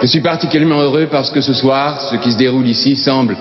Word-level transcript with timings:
Je 0.00 0.06
suis 0.06 0.20
particulièrement 0.20 0.80
heureux 0.80 1.08
parce 1.10 1.30
que 1.30 1.40
ce 1.40 1.52
soir, 1.52 2.00
ce 2.00 2.16
qui 2.16 2.30
se 2.30 2.36
déroule 2.36 2.68
ici 2.68 2.94
semble 2.96 3.36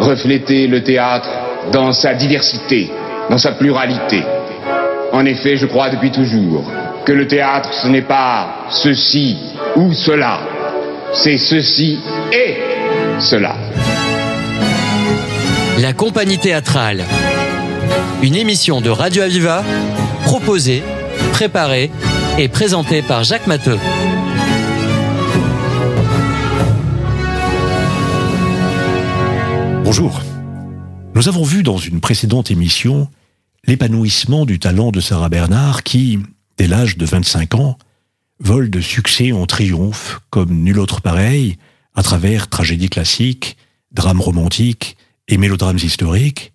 refléter 0.00 0.66
le 0.66 0.82
théâtre 0.82 1.28
dans 1.72 1.92
sa 1.92 2.14
diversité, 2.14 2.90
dans 3.30 3.38
sa 3.38 3.52
pluralité. 3.52 4.24
En 5.12 5.24
effet, 5.26 5.56
je 5.56 5.66
crois 5.66 5.90
depuis 5.90 6.10
toujours 6.10 6.64
que 7.04 7.12
le 7.12 7.28
théâtre, 7.28 7.72
ce 7.72 7.86
n'est 7.86 8.02
pas 8.02 8.66
ceci 8.70 9.36
ou 9.76 9.92
cela, 9.92 10.40
c'est 11.12 11.38
ceci 11.38 11.98
et 12.32 12.56
cela. 13.20 13.54
La 15.78 15.92
compagnie 15.92 16.38
théâtrale. 16.38 17.04
Une 18.22 18.34
émission 18.34 18.80
de 18.80 18.90
Radio 18.90 19.22
Aviva 19.22 19.62
proposée, 20.24 20.82
préparée 21.32 21.90
et 22.38 22.48
présentée 22.48 23.02
par 23.02 23.22
Jacques 23.22 23.46
Matteux. 23.46 23.78
Bonjour. 29.92 30.22
Nous 31.16 31.26
avons 31.26 31.42
vu 31.42 31.64
dans 31.64 31.76
une 31.76 32.00
précédente 32.00 32.52
émission 32.52 33.10
l'épanouissement 33.66 34.46
du 34.46 34.60
talent 34.60 34.92
de 34.92 35.00
Sarah 35.00 35.28
Bernard 35.28 35.82
qui, 35.82 36.20
dès 36.56 36.68
l'âge 36.68 36.96
de 36.96 37.04
25 37.04 37.56
ans, 37.56 37.76
vole 38.38 38.70
de 38.70 38.80
succès 38.80 39.32
en 39.32 39.46
triomphe 39.46 40.20
comme 40.30 40.62
nul 40.62 40.78
autre 40.78 41.00
pareil 41.00 41.58
à 41.96 42.04
travers 42.04 42.48
tragédies 42.48 42.88
classiques, 42.88 43.56
drames 43.90 44.20
romantiques 44.20 44.96
et 45.26 45.38
mélodrames 45.38 45.78
historiques, 45.82 46.52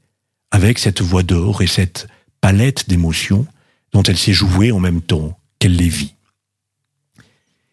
avec 0.49 0.79
cette 0.79 1.01
voix 1.01 1.23
d'or 1.23 1.61
et 1.61 1.67
cette 1.67 2.07
palette 2.39 2.87
d'émotions 2.87 3.45
dont 3.91 4.03
elle 4.03 4.17
s'est 4.17 4.31
jouée 4.31 4.71
en 4.71 4.79
même 4.79 5.01
temps 5.01 5.37
qu'elle 5.59 5.75
les 5.75 5.89
vit. 5.89 6.15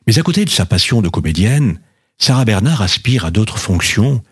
Mais 0.08 0.18
à 0.18 0.22
côté 0.22 0.44
de 0.44 0.50
sa 0.50 0.66
passion 0.66 1.02
de 1.02 1.08
comédienne, 1.08 1.78
Sarah 2.18 2.44
Bernard 2.44 2.82
aspire 2.82 3.26
à 3.26 3.30
d'autres 3.30 3.58
fonctions, 3.58 4.24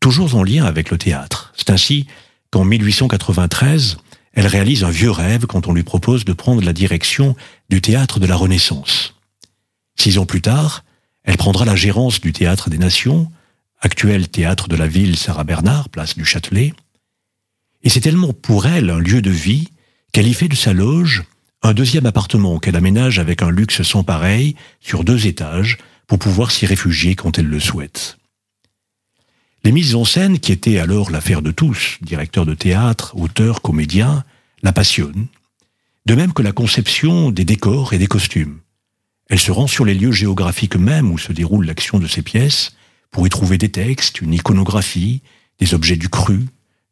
toujours 0.00 0.34
en 0.34 0.42
lien 0.42 0.64
avec 0.64 0.90
le 0.90 0.98
théâtre. 0.98 1.52
C'est 1.56 1.70
ainsi 1.70 2.06
qu'en 2.50 2.64
1893, 2.64 3.98
elle 4.32 4.46
réalise 4.46 4.84
un 4.84 4.90
vieux 4.90 5.10
rêve 5.10 5.46
quand 5.46 5.66
on 5.66 5.72
lui 5.72 5.82
propose 5.82 6.24
de 6.24 6.32
prendre 6.32 6.62
la 6.62 6.72
direction 6.72 7.34
du 7.68 7.80
théâtre 7.80 8.20
de 8.20 8.26
la 8.26 8.36
Renaissance. 8.36 9.14
Six 9.96 10.18
ans 10.18 10.26
plus 10.26 10.42
tard, 10.42 10.84
elle 11.24 11.36
prendra 11.36 11.64
la 11.64 11.76
gérance 11.76 12.20
du 12.20 12.32
Théâtre 12.32 12.70
des 12.70 12.78
Nations, 12.78 13.30
actuel 13.80 14.28
théâtre 14.28 14.68
de 14.68 14.76
la 14.76 14.86
ville 14.86 15.16
Sarah 15.16 15.44
Bernard, 15.44 15.88
place 15.88 16.16
du 16.16 16.24
Châtelet. 16.24 16.72
Et 17.82 17.88
c'est 17.90 18.00
tellement 18.00 18.32
pour 18.32 18.66
elle 18.66 18.90
un 18.90 18.98
lieu 18.98 19.20
de 19.22 19.30
vie 19.30 19.68
qu'elle 20.12 20.28
y 20.28 20.34
fait 20.34 20.48
de 20.48 20.54
sa 20.54 20.72
loge 20.72 21.24
un 21.62 21.74
deuxième 21.74 22.06
appartement 22.06 22.58
qu'elle 22.58 22.76
aménage 22.76 23.18
avec 23.18 23.42
un 23.42 23.50
luxe 23.50 23.82
sans 23.82 24.04
pareil 24.04 24.54
sur 24.80 25.04
deux 25.04 25.26
étages 25.26 25.78
pour 26.06 26.18
pouvoir 26.18 26.50
s'y 26.50 26.66
réfugier 26.66 27.14
quand 27.14 27.38
elle 27.38 27.48
le 27.48 27.60
souhaite. 27.60 28.17
Les 29.64 29.72
mises 29.72 29.94
en 29.94 30.04
scène, 30.04 30.38
qui 30.38 30.52
étaient 30.52 30.78
alors 30.78 31.10
l'affaire 31.10 31.42
de 31.42 31.50
tous, 31.50 31.98
directeurs 32.00 32.46
de 32.46 32.54
théâtre, 32.54 33.16
auteurs, 33.16 33.60
comédiens, 33.60 34.24
la 34.62 34.72
passionnent, 34.72 35.26
de 36.06 36.14
même 36.14 36.32
que 36.32 36.42
la 36.42 36.52
conception 36.52 37.30
des 37.30 37.44
décors 37.44 37.92
et 37.92 37.98
des 37.98 38.06
costumes. 38.06 38.60
Elle 39.28 39.40
se 39.40 39.50
rend 39.50 39.66
sur 39.66 39.84
les 39.84 39.94
lieux 39.94 40.12
géographiques 40.12 40.76
mêmes 40.76 41.10
où 41.10 41.18
se 41.18 41.32
déroule 41.32 41.66
l'action 41.66 41.98
de 41.98 42.06
ces 42.06 42.22
pièces 42.22 42.76
pour 43.10 43.26
y 43.26 43.30
trouver 43.30 43.58
des 43.58 43.68
textes, 43.68 44.20
une 44.20 44.32
iconographie, 44.32 45.22
des 45.58 45.74
objets 45.74 45.96
du 45.96 46.08
cru, 46.08 46.46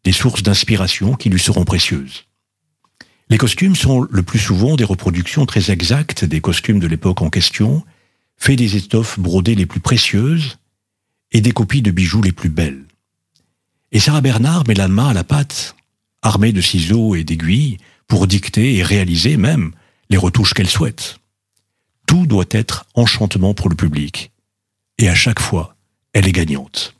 des 0.04 0.12
sources 0.12 0.42
d'inspiration 0.42 1.14
qui 1.14 1.30
lui 1.30 1.40
seront 1.40 1.64
précieuses. 1.64 2.24
Les 3.28 3.38
costumes 3.38 3.74
sont 3.74 4.06
le 4.08 4.22
plus 4.22 4.38
souvent 4.38 4.76
des 4.76 4.84
reproductions 4.84 5.46
très 5.46 5.70
exactes 5.70 6.24
des 6.24 6.40
costumes 6.40 6.78
de 6.78 6.86
l'époque 6.86 7.22
en 7.22 7.30
question, 7.30 7.84
faits 8.36 8.58
des 8.58 8.76
étoffes 8.76 9.18
brodées 9.18 9.54
les 9.54 9.66
plus 9.66 9.80
précieuses 9.80 10.58
et 11.36 11.42
des 11.42 11.52
copies 11.52 11.82
de 11.82 11.90
bijoux 11.90 12.22
les 12.22 12.32
plus 12.32 12.48
belles. 12.48 12.86
Et 13.92 14.00
Sarah 14.00 14.22
Bernard 14.22 14.66
met 14.66 14.72
la 14.72 14.88
main 14.88 15.08
à 15.08 15.12
la 15.12 15.22
pâte, 15.22 15.76
armée 16.22 16.50
de 16.50 16.62
ciseaux 16.62 17.14
et 17.14 17.24
d'aiguilles, 17.24 17.76
pour 18.08 18.26
dicter 18.26 18.76
et 18.76 18.82
réaliser 18.82 19.36
même 19.36 19.72
les 20.08 20.16
retouches 20.16 20.54
qu'elle 20.54 20.70
souhaite. 20.70 21.18
Tout 22.06 22.26
doit 22.26 22.46
être 22.52 22.86
enchantement 22.94 23.52
pour 23.52 23.68
le 23.68 23.74
public. 23.74 24.30
Et 24.96 25.10
à 25.10 25.14
chaque 25.14 25.40
fois, 25.40 25.76
elle 26.14 26.26
est 26.26 26.32
gagnante. 26.32 26.94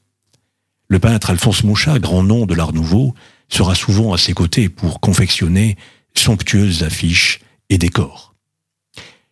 Le 0.88 0.98
peintre 0.98 1.30
Alphonse 1.30 1.64
Mouchat, 1.64 1.98
grand 1.98 2.22
nom 2.22 2.44
de 2.44 2.54
l'art 2.54 2.74
nouveau, 2.74 3.14
sera 3.48 3.74
souvent 3.74 4.12
à 4.12 4.18
ses 4.18 4.34
côtés 4.34 4.68
pour 4.68 5.00
confectionner 5.00 5.78
somptueuses 6.12 6.82
affiches 6.82 7.40
et 7.70 7.78
décors. 7.78 8.34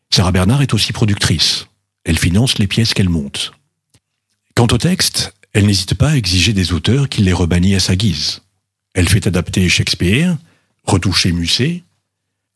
Sarah 0.09 0.33
Bernard 0.33 0.63
est 0.63 0.73
aussi 0.73 0.95
productrice. 0.95 1.67
Elle 2.05 2.19
finance 2.19 2.57
les 2.57 2.67
pièces 2.67 2.95
qu'elle 2.95 3.11
monte. 3.11 3.53
Quant 4.55 4.69
au 4.71 4.79
texte, 4.79 5.35
elle 5.53 5.67
n'hésite 5.67 5.95
pas 5.95 6.11
à 6.11 6.17
exiger 6.17 6.53
des 6.53 6.73
auteurs 6.73 7.09
qu'il 7.09 7.25
les 7.25 7.33
rebannit 7.33 7.75
à 7.75 7.81
sa 7.81 7.97
guise. 7.97 8.43
Elle 8.95 9.09
fait 9.09 9.27
adapter 9.27 9.69
Shakespeare, 9.69 10.37
retoucher 10.85 11.33
Musset. 11.33 11.83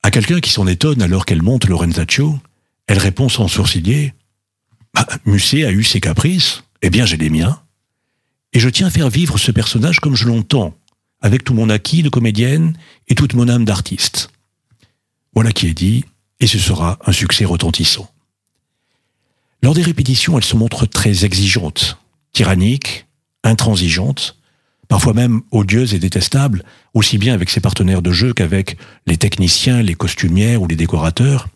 À 0.02 0.10
quelqu'un 0.10 0.40
qui 0.40 0.50
s'en 0.50 0.66
étonne 0.66 1.02
alors 1.02 1.26
qu'elle 1.26 1.42
monte 1.42 1.66
Lorenzaccio, 1.66 2.38
elle 2.86 2.98
répond 2.98 3.28
sans 3.28 3.48
sourciller 3.48 4.14
bah, 4.94 5.06
Musset 5.26 5.64
a 5.64 5.70
eu 5.70 5.84
ses 5.84 6.00
caprices, 6.00 6.62
eh 6.82 6.90
bien 6.90 7.04
j'ai 7.04 7.16
les 7.16 7.30
miens. 7.30 7.60
Et 8.52 8.60
je 8.60 8.68
tiens 8.68 8.86
à 8.86 8.90
faire 8.90 9.10
vivre 9.10 9.38
ce 9.38 9.50
personnage 9.50 10.00
comme 10.00 10.16
je 10.16 10.26
l'entends, 10.26 10.74
avec 11.20 11.44
tout 11.44 11.54
mon 11.54 11.68
acquis 11.68 12.02
de 12.02 12.08
comédienne 12.08 12.76
et 13.08 13.14
toute 13.14 13.34
mon 13.34 13.48
âme 13.48 13.64
d'artiste. 13.64 14.30
Voilà 15.34 15.52
qui 15.52 15.66
est 15.66 15.74
dit, 15.74 16.04
et 16.40 16.46
ce 16.46 16.58
sera 16.58 16.98
un 17.04 17.12
succès 17.12 17.44
retentissant. 17.44 18.10
Lors 19.62 19.74
des 19.74 19.82
répétitions, 19.82 20.38
elle 20.38 20.44
se 20.44 20.56
montre 20.56 20.86
très 20.86 21.24
exigeante, 21.24 21.98
tyrannique, 22.32 23.06
intransigeante, 23.42 24.36
parfois 24.86 25.12
même 25.12 25.42
odieuse 25.50 25.94
et 25.94 25.98
détestable, 25.98 26.62
aussi 26.94 27.18
bien 27.18 27.34
avec 27.34 27.50
ses 27.50 27.60
partenaires 27.60 28.02
de 28.02 28.12
jeu 28.12 28.32
qu'avec 28.32 28.76
les 29.06 29.16
techniciens, 29.16 29.82
les 29.82 29.94
costumières 29.94 30.62
ou 30.62 30.66
les 30.66 30.76
décorateurs. 30.76 31.48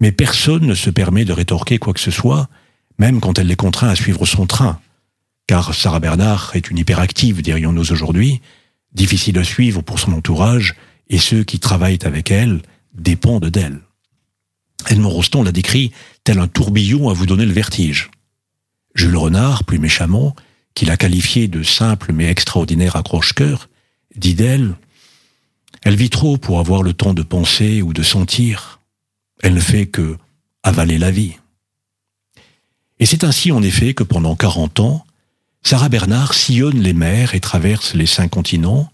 Mais 0.00 0.12
personne 0.12 0.66
ne 0.66 0.74
se 0.74 0.90
permet 0.90 1.24
de 1.24 1.32
rétorquer 1.32 1.78
quoi 1.78 1.92
que 1.92 2.00
ce 2.00 2.10
soit, 2.10 2.48
même 2.98 3.20
quand 3.20 3.38
elle 3.38 3.48
les 3.48 3.56
contraint 3.56 3.88
à 3.88 3.96
suivre 3.96 4.26
son 4.26 4.46
train. 4.46 4.78
Car 5.46 5.74
Sarah 5.74 6.00
Bernard 6.00 6.52
est 6.54 6.70
une 6.70 6.78
hyperactive, 6.78 7.42
dirions-nous 7.42 7.90
aujourd'hui, 7.92 8.40
difficile 8.92 9.38
à 9.38 9.44
suivre 9.44 9.82
pour 9.82 9.98
son 9.98 10.12
entourage, 10.12 10.76
et 11.08 11.18
ceux 11.18 11.42
qui 11.42 11.58
travaillent 11.58 11.98
avec 12.04 12.30
elle 12.30 12.62
dépendent 12.94 13.46
d'elle. 13.46 13.80
Edmond 14.90 15.10
Rostand 15.10 15.44
l'a 15.44 15.52
décrit 15.52 15.92
tel 16.24 16.40
un 16.40 16.48
tourbillon 16.48 17.08
à 17.08 17.12
vous 17.12 17.26
donner 17.26 17.46
le 17.46 17.52
vertige. 17.52 18.10
Jules 18.96 19.16
Renard, 19.16 19.62
plus 19.64 19.78
méchamment, 19.78 20.34
qui 20.74 20.84
l'a 20.84 20.96
qualifié 20.96 21.46
de 21.46 21.62
simple 21.62 22.12
mais 22.12 22.26
extraordinaire 22.26 22.96
accroche-cœur, 22.96 23.68
dit 24.16 24.34
d'elle 24.34 24.74
Elle 25.82 25.94
vit 25.94 26.10
trop 26.10 26.38
pour 26.38 26.58
avoir 26.58 26.82
le 26.82 26.92
temps 26.92 27.14
de 27.14 27.22
penser 27.22 27.82
ou 27.82 27.92
de 27.92 28.02
sentir. 28.02 28.80
Elle 29.42 29.54
ne 29.54 29.60
fait 29.60 29.86
que 29.86 30.16
avaler 30.64 30.98
la 30.98 31.12
vie. 31.12 31.36
Et 32.98 33.06
c'est 33.06 33.24
ainsi 33.24 33.52
en 33.52 33.62
effet 33.62 33.94
que 33.94 34.02
pendant 34.02 34.34
40 34.34 34.80
ans, 34.80 35.06
Sarah 35.62 35.88
Bernard 35.88 36.34
sillonne 36.34 36.80
les 36.80 36.92
mers 36.92 37.34
et 37.34 37.40
traverse 37.40 37.94
les 37.94 38.06
cinq 38.06 38.30
continents, 38.30 38.92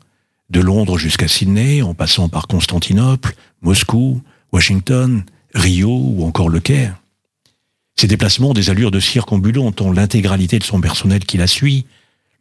de 0.50 0.60
Londres 0.60 0.98
jusqu'à 0.98 1.26
Sydney, 1.26 1.82
en 1.82 1.94
passant 1.94 2.28
par 2.28 2.46
Constantinople, 2.46 3.34
Moscou, 3.62 4.22
Washington, 4.52 5.24
Rio 5.56 5.89
ou 5.89 6.25
encore 6.25 6.50
Le 6.50 6.61
Caire. 6.61 7.00
Ces 7.97 8.06
déplacements 8.06 8.50
ont 8.50 8.55
des 8.55 8.69
allures 8.69 8.91
de 8.91 9.00
circumbulant 9.00 9.72
ont 9.81 9.91
l'intégralité 9.91 10.59
de 10.59 10.65
son 10.65 10.83
personnel 10.83 11.25
qui 11.25 11.39
la 11.39 11.47
suit, 11.47 11.87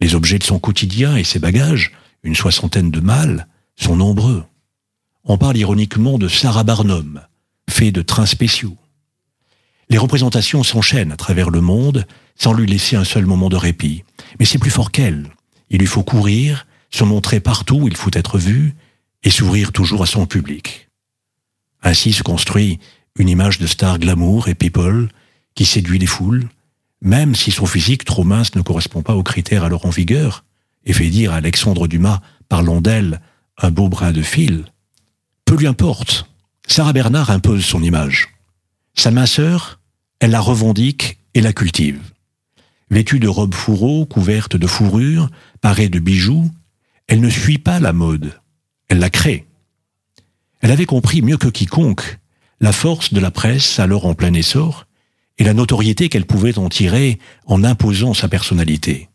les 0.02 0.16
objets 0.16 0.38
de 0.38 0.44
son 0.44 0.60
quotidien 0.60 1.16
et 1.16 1.24
ses 1.24 1.40
bagages, 1.40 1.94
une 2.24 2.36
soixantaine 2.36 2.92
de 2.92 3.00
mâles, 3.00 3.48
sont 3.78 3.96
nombreux. 3.96 4.44
On 5.24 5.38
parle 5.38 5.58
ironiquement 5.58 6.18
de 6.18 6.28
Sarah 6.28 6.66
Barnum, 6.66 7.22
fait 7.70 7.94
de 7.94 8.02
trains 8.02 8.26
spéciaux. 8.26 8.76
Les 9.90 9.98
représentations 9.98 10.64
s'enchaînent 10.64 11.14
à 11.14 11.18
travers 11.18 11.50
le 11.50 11.62
monde 11.62 12.06
sans 12.36 12.52
lui 12.52 12.68
laisser 12.68 12.98
un 12.98 13.06
seul 13.06 13.26
moment 13.26 13.48
de 13.48 13.56
répit. 13.56 14.04
Mais 14.40 14.46
c'est 14.46 14.60
plus 14.60 14.72
fort 14.72 14.92
qu'elle. 14.92 15.30
Il 15.70 15.80
lui 15.80 15.88
faut 15.88 16.04
courir, 16.04 16.68
se 16.92 17.06
montrer 17.06 17.40
partout 17.40 17.76
où 17.76 17.88
il 17.88 17.96
faut 17.96 18.12
être 18.14 18.38
vu 18.38 18.76
et 19.24 19.30
s'ouvrir 19.30 19.72
toujours 19.72 20.04
à 20.04 20.06
son 20.06 20.26
public. 20.26 20.90
Ainsi 21.82 22.14
se 22.14 22.24
construit 22.24 22.80
une 23.18 23.30
image 23.30 23.60
de 23.60 23.68
star 23.68 24.00
glamour 24.00 24.48
et 24.48 24.56
people 24.56 25.10
qui 25.56 25.66
séduit 25.66 26.00
les 26.00 26.06
foules, 26.06 26.48
même 27.02 27.36
si 27.36 27.52
son 27.52 27.66
physique 27.66 28.04
trop 28.04 28.24
mince 28.24 28.56
ne 28.56 28.62
correspond 28.62 29.02
pas 29.02 29.16
aux 29.16 29.24
critères 29.24 29.64
alors 29.64 29.86
en 29.86 29.90
vigueur, 29.90 30.44
et 30.86 30.94
fait 30.94 31.10
dire 31.10 31.32
à 31.32 31.38
Alexandre 31.38 31.88
Dumas, 31.88 32.22
parlant 32.50 32.82
d'elle, 32.82 33.22
un 33.58 33.72
beau 33.72 33.90
brin 33.90 34.12
de 34.12 34.22
fil. 34.22 34.66
Peu 35.46 35.56
lui 35.56 35.68
importe. 35.68 36.30
Sarah 36.68 36.94
Bernard 36.94 37.30
impose 37.30 37.64
son 37.64 37.82
image. 37.84 38.30
Sa 38.96 39.12
minceur, 39.12 39.80
elle 40.20 40.32
la 40.32 40.42
revendique 40.42 41.20
et 41.34 41.42
la 41.42 41.54
cultive. 41.54 42.02
Vêtue 42.90 43.20
de 43.20 43.28
robes 43.28 43.54
fourreaux, 43.54 44.06
couverte 44.06 44.56
de 44.56 44.68
fourrure, 44.68 45.30
parée 45.62 45.90
de 45.90 46.00
bijoux, 46.00 46.52
elle 47.08 47.22
ne 47.22 47.30
suit 47.30 47.58
pas 47.58 47.80
la 47.80 47.94
mode, 47.94 48.40
elle 48.90 49.00
la 49.00 49.10
crée. 49.10 49.46
Elle 50.62 50.72
avait 50.72 50.86
compris 50.86 51.22
mieux 51.22 51.38
que 51.38 51.48
quiconque 51.48 52.20
la 52.60 52.72
force 52.72 53.14
de 53.14 53.20
la 53.20 53.32
presse 53.32 53.80
alors 53.80 54.06
en 54.06 54.14
plein 54.14 54.34
essor, 54.34 54.86
et 55.38 55.44
la 55.44 55.54
notoriété 55.54 56.10
qu'elle 56.10 56.26
pouvait 56.26 56.58
en 56.58 56.70
tirer 56.70 57.20
en 57.46 57.64
imposant 57.64 58.14
sa 58.14 58.28
personnalité. 58.28 59.10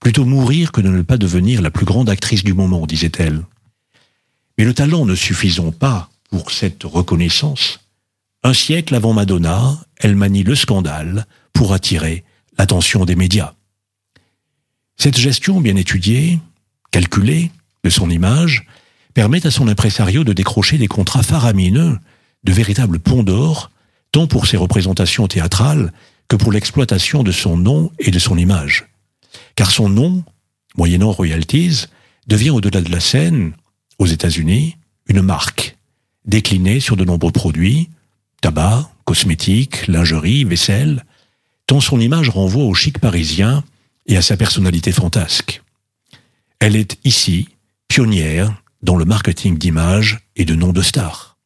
Plutôt 0.00 0.24
mourir 0.24 0.72
que 0.72 0.80
de 0.80 0.88
ne 0.88 1.02
pas 1.02 1.16
devenir 1.16 1.62
la 1.62 1.70
plus 1.70 1.86
grande 1.86 2.10
actrice 2.10 2.44
du 2.44 2.52
moment, 2.52 2.86
disait-elle. 2.86 3.42
Mais 4.58 4.64
le 4.64 4.74
talent 4.74 5.06
ne 5.06 5.14
suffisant 5.14 5.72
pas 5.72 6.10
pour 6.30 6.50
cette 6.50 6.82
reconnaissance, 6.84 7.80
un 8.42 8.54
siècle 8.54 8.94
avant 8.94 9.12
Madonna, 9.12 9.78
elle 9.96 10.16
manie 10.16 10.42
le 10.42 10.56
scandale 10.56 11.26
pour 11.52 11.72
attirer 11.72 12.24
l'attention 12.58 13.04
des 13.04 13.14
médias. 13.14 13.54
Cette 14.96 15.18
gestion 15.18 15.60
bien 15.60 15.76
étudiée, 15.76 16.40
calculée 16.90 17.50
de 17.84 17.90
son 17.90 18.10
image, 18.10 18.66
permet 19.14 19.46
à 19.46 19.50
son 19.50 19.68
impresario 19.68 20.24
de 20.24 20.32
décrocher 20.32 20.78
des 20.78 20.88
contrats 20.88 21.22
faramineux, 21.22 21.98
de 22.44 22.52
véritables 22.52 22.98
ponts 22.98 23.22
d'or, 23.22 23.70
tant 24.10 24.26
pour 24.26 24.46
ses 24.46 24.56
représentations 24.56 25.28
théâtrales 25.28 25.92
que 26.28 26.36
pour 26.36 26.52
l'exploitation 26.52 27.22
de 27.22 27.32
son 27.32 27.56
nom 27.56 27.90
et 27.98 28.10
de 28.10 28.18
son 28.18 28.36
image. 28.36 28.88
Car 29.54 29.70
son 29.70 29.88
nom, 29.88 30.24
moyennant 30.76 31.12
royalties, 31.12 31.86
devient 32.26 32.50
au-delà 32.50 32.80
de 32.80 32.90
la 32.90 33.00
scène, 33.00 33.52
aux 33.98 34.06
États-Unis, 34.06 34.76
une 35.06 35.22
marque, 35.22 35.76
déclinée 36.24 36.80
sur 36.80 36.96
de 36.96 37.04
nombreux 37.04 37.32
produits, 37.32 37.90
tabac, 38.40 38.90
cosmétiques, 39.04 39.86
lingerie, 39.88 40.44
vaisselle, 40.44 41.04
tant 41.66 41.80
son 41.80 42.00
image 42.00 42.28
renvoie 42.28 42.64
au 42.64 42.74
chic 42.74 42.98
parisien 42.98 43.64
et 44.06 44.16
à 44.16 44.22
sa 44.22 44.36
personnalité 44.36 44.92
fantasque. 44.92 45.62
Elle 46.58 46.76
est 46.76 46.98
ici 47.04 47.48
pionnière 47.88 48.61
dans 48.82 48.96
le 48.96 49.04
marketing 49.04 49.58
d'image 49.58 50.20
et 50.36 50.44
de 50.44 50.54
nom 50.54 50.72
de 50.72 50.82
stars. 50.82 51.38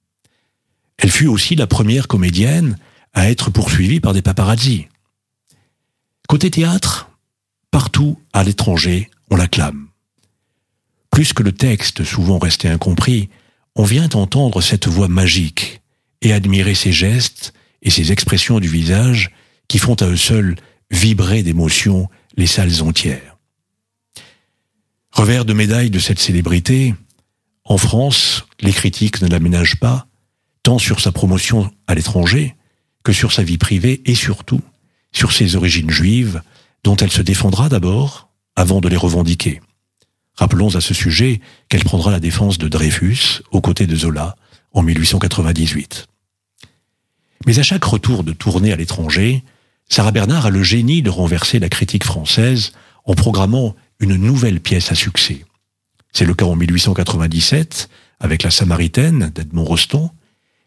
Elle 0.98 1.10
fut 1.10 1.26
aussi 1.26 1.54
la 1.54 1.66
première 1.66 2.08
comédienne 2.08 2.78
à 3.12 3.30
être 3.30 3.50
poursuivie 3.50 4.00
par 4.00 4.12
des 4.12 4.22
paparazzis. 4.22 4.88
Côté 6.28 6.50
théâtre, 6.50 7.10
partout 7.70 8.18
à 8.32 8.42
l'étranger, 8.42 9.10
on 9.30 9.36
l'acclame. 9.36 9.88
Plus 11.10 11.32
que 11.32 11.42
le 11.42 11.52
texte 11.52 12.04
souvent 12.04 12.38
resté 12.38 12.68
incompris, 12.68 13.28
on 13.74 13.84
vient 13.84 14.08
entendre 14.14 14.60
cette 14.60 14.86
voix 14.86 15.08
magique 15.08 15.82
et 16.22 16.32
admirer 16.32 16.74
ses 16.74 16.92
gestes 16.92 17.52
et 17.82 17.90
ses 17.90 18.12
expressions 18.12 18.60
du 18.60 18.68
visage 18.68 19.30
qui 19.68 19.78
font 19.78 19.94
à 19.94 20.06
eux 20.06 20.16
seuls 20.16 20.56
vibrer 20.90 21.42
d'émotion 21.42 22.08
les 22.36 22.46
salles 22.46 22.82
entières. 22.82 23.36
Revers 25.10 25.44
de 25.44 25.52
médaille 25.52 25.90
de 25.90 25.98
cette 25.98 26.18
célébrité, 26.18 26.94
en 27.66 27.78
France, 27.78 28.44
les 28.60 28.72
critiques 28.72 29.20
ne 29.22 29.28
l'aménagent 29.28 29.80
pas, 29.80 30.06
tant 30.62 30.78
sur 30.78 31.00
sa 31.00 31.10
promotion 31.10 31.70
à 31.88 31.94
l'étranger 31.94 32.54
que 33.02 33.12
sur 33.12 33.32
sa 33.32 33.42
vie 33.42 33.58
privée 33.58 34.02
et 34.04 34.14
surtout 34.14 34.60
sur 35.12 35.32
ses 35.32 35.56
origines 35.56 35.90
juives, 35.90 36.42
dont 36.84 36.96
elle 36.96 37.10
se 37.10 37.22
défendra 37.22 37.68
d'abord 37.68 38.28
avant 38.54 38.80
de 38.80 38.88
les 38.88 38.96
revendiquer. 38.96 39.60
Rappelons 40.34 40.76
à 40.76 40.80
ce 40.80 40.94
sujet 40.94 41.40
qu'elle 41.68 41.84
prendra 41.84 42.12
la 42.12 42.20
défense 42.20 42.58
de 42.58 42.68
Dreyfus 42.68 43.42
aux 43.50 43.60
côtés 43.60 43.86
de 43.86 43.96
Zola 43.96 44.36
en 44.72 44.82
1898. 44.82 46.06
Mais 47.46 47.58
à 47.58 47.62
chaque 47.62 47.84
retour 47.84 48.22
de 48.22 48.32
tournée 48.32 48.72
à 48.72 48.76
l'étranger, 48.76 49.42
Sarah 49.88 50.12
Bernard 50.12 50.46
a 50.46 50.50
le 50.50 50.62
génie 50.62 51.02
de 51.02 51.10
renverser 51.10 51.58
la 51.58 51.68
critique 51.68 52.04
française 52.04 52.72
en 53.04 53.14
programmant 53.14 53.74
une 53.98 54.16
nouvelle 54.16 54.60
pièce 54.60 54.92
à 54.92 54.94
succès. 54.94 55.44
C'est 56.16 56.24
le 56.24 56.32
cas 56.32 56.46
en 56.46 56.56
1897 56.56 57.90
avec 58.20 58.42
La 58.42 58.50
Samaritaine 58.50 59.30
d'Edmond 59.34 59.64
Rostand, 59.64 60.14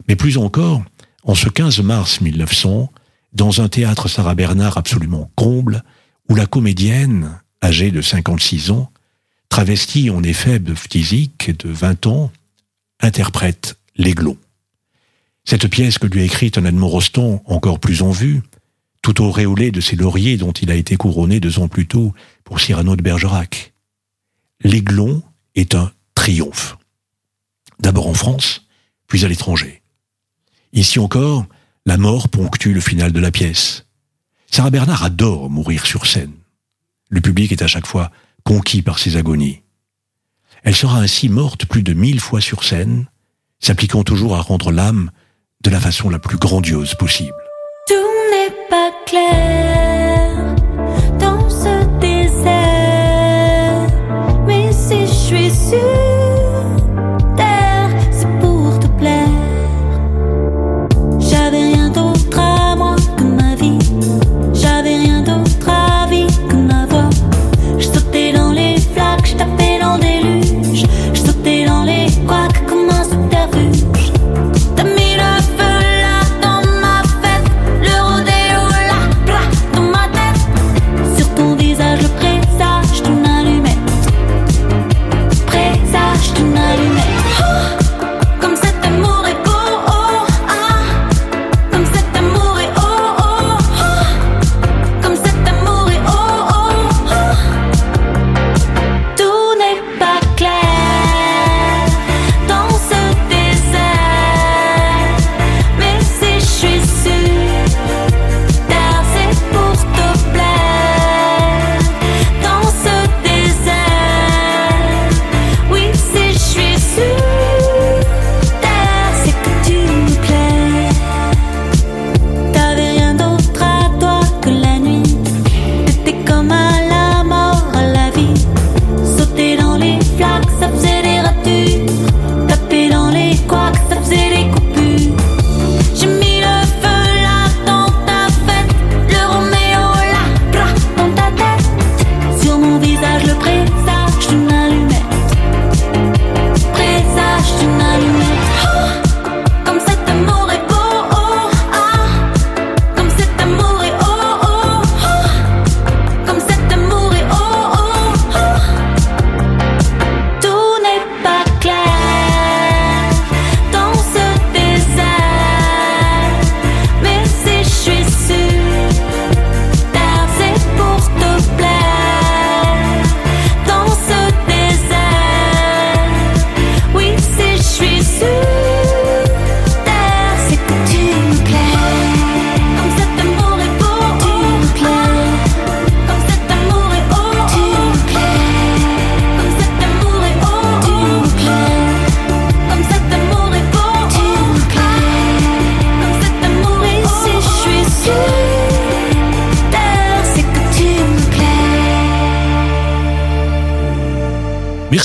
mais 0.08 0.16
plus 0.16 0.38
encore 0.38 0.84
en 1.24 1.34
ce 1.34 1.50
15 1.50 1.80
mars 1.80 2.22
1900 2.22 2.94
dans 3.34 3.60
un 3.60 3.68
théâtre 3.68 4.08
Sarah 4.10 4.36
Bernard 4.36 4.78
absolument 4.78 5.32
comble 5.34 5.84
où 6.30 6.36
la 6.36 6.46
comédienne, 6.46 7.42
âgée 7.64 7.90
de 7.90 8.00
56 8.00 8.70
ans, 8.70 8.92
travestie 9.50 10.12
en 10.12 10.22
effet 10.22 10.60
de 10.60 10.76
physique 10.76 11.50
de 11.58 11.70
20 11.70 12.06
ans, 12.06 12.32
interprète 13.00 13.80
l'aiglon. 13.96 14.38
Cette 15.46 15.68
pièce 15.68 15.98
que 15.98 16.06
lui 16.06 16.22
a 16.22 16.26
écrite 16.26 16.60
un 16.60 16.66
Edmond 16.66 16.90
Rostand 16.90 17.42
encore 17.46 17.80
plus 17.80 18.04
en 18.04 18.12
vue, 18.12 18.44
tout 19.02 19.20
auréolé 19.20 19.72
de 19.72 19.82
ses 19.82 19.96
lauriers 19.96 20.38
dont 20.38 20.52
il 20.52 20.70
a 20.70 20.76
été 20.76 20.96
couronné 20.96 21.40
deux 21.40 21.58
ans 21.58 21.68
plus 21.68 21.88
tôt 21.88 22.14
pour 22.44 22.60
Cyrano 22.60 22.96
de 22.96 23.02
Bergerac. 23.02 23.74
L'Aiglon 24.64 25.24
est 25.56 25.76
un 25.76 25.92
triomphe. 26.16 26.78
D'abord 27.80 28.08
en 28.08 28.14
France, 28.14 28.66
puis 29.08 29.26
à 29.26 29.28
l'étranger. 29.28 29.82
Ici 30.74 31.00
encore, 31.00 31.46
la 31.86 31.98
mort 31.98 32.30
ponctue 32.30 32.74
le 32.74 32.82
final 32.82 33.12
de 33.12 33.20
la 33.20 33.32
pièce. 33.32 33.86
Sarah 34.52 34.70
Bernard 34.70 35.04
adore 35.04 35.50
mourir 35.50 35.86
sur 35.86 36.06
scène. 36.06 36.34
Le 37.10 37.22
public 37.22 37.52
est 37.52 37.62
à 37.62 37.68
chaque 37.68 37.88
fois 37.88 38.12
conquis 38.44 38.82
par 38.82 39.00
ses 39.00 39.18
agonies. 39.18 39.62
Elle 40.64 40.76
sera 40.76 41.00
ainsi 41.00 41.30
morte 41.30 41.66
plus 41.66 41.84
de 41.84 41.94
mille 41.94 42.20
fois 42.20 42.42
sur 42.42 42.64
scène, 42.64 43.08
s'appliquant 43.60 44.04
toujours 44.04 44.36
à 44.36 44.42
rendre 44.42 44.72
l'âme 44.72 45.12
de 45.62 45.70
la 45.70 45.80
façon 45.80 46.10
la 46.10 46.20
plus 46.20 46.38
grandiose 46.38 46.96
possible. 46.96 47.34
Tout 47.88 47.94
n'est 48.32 48.56
pas 48.70 48.92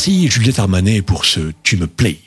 Merci 0.06 0.28
Juliette 0.28 0.58
Armanet 0.58 1.00
pour 1.00 1.24
ce 1.24 1.52
Tu 1.62 1.78
me 1.78 1.86
plais. 1.86 2.20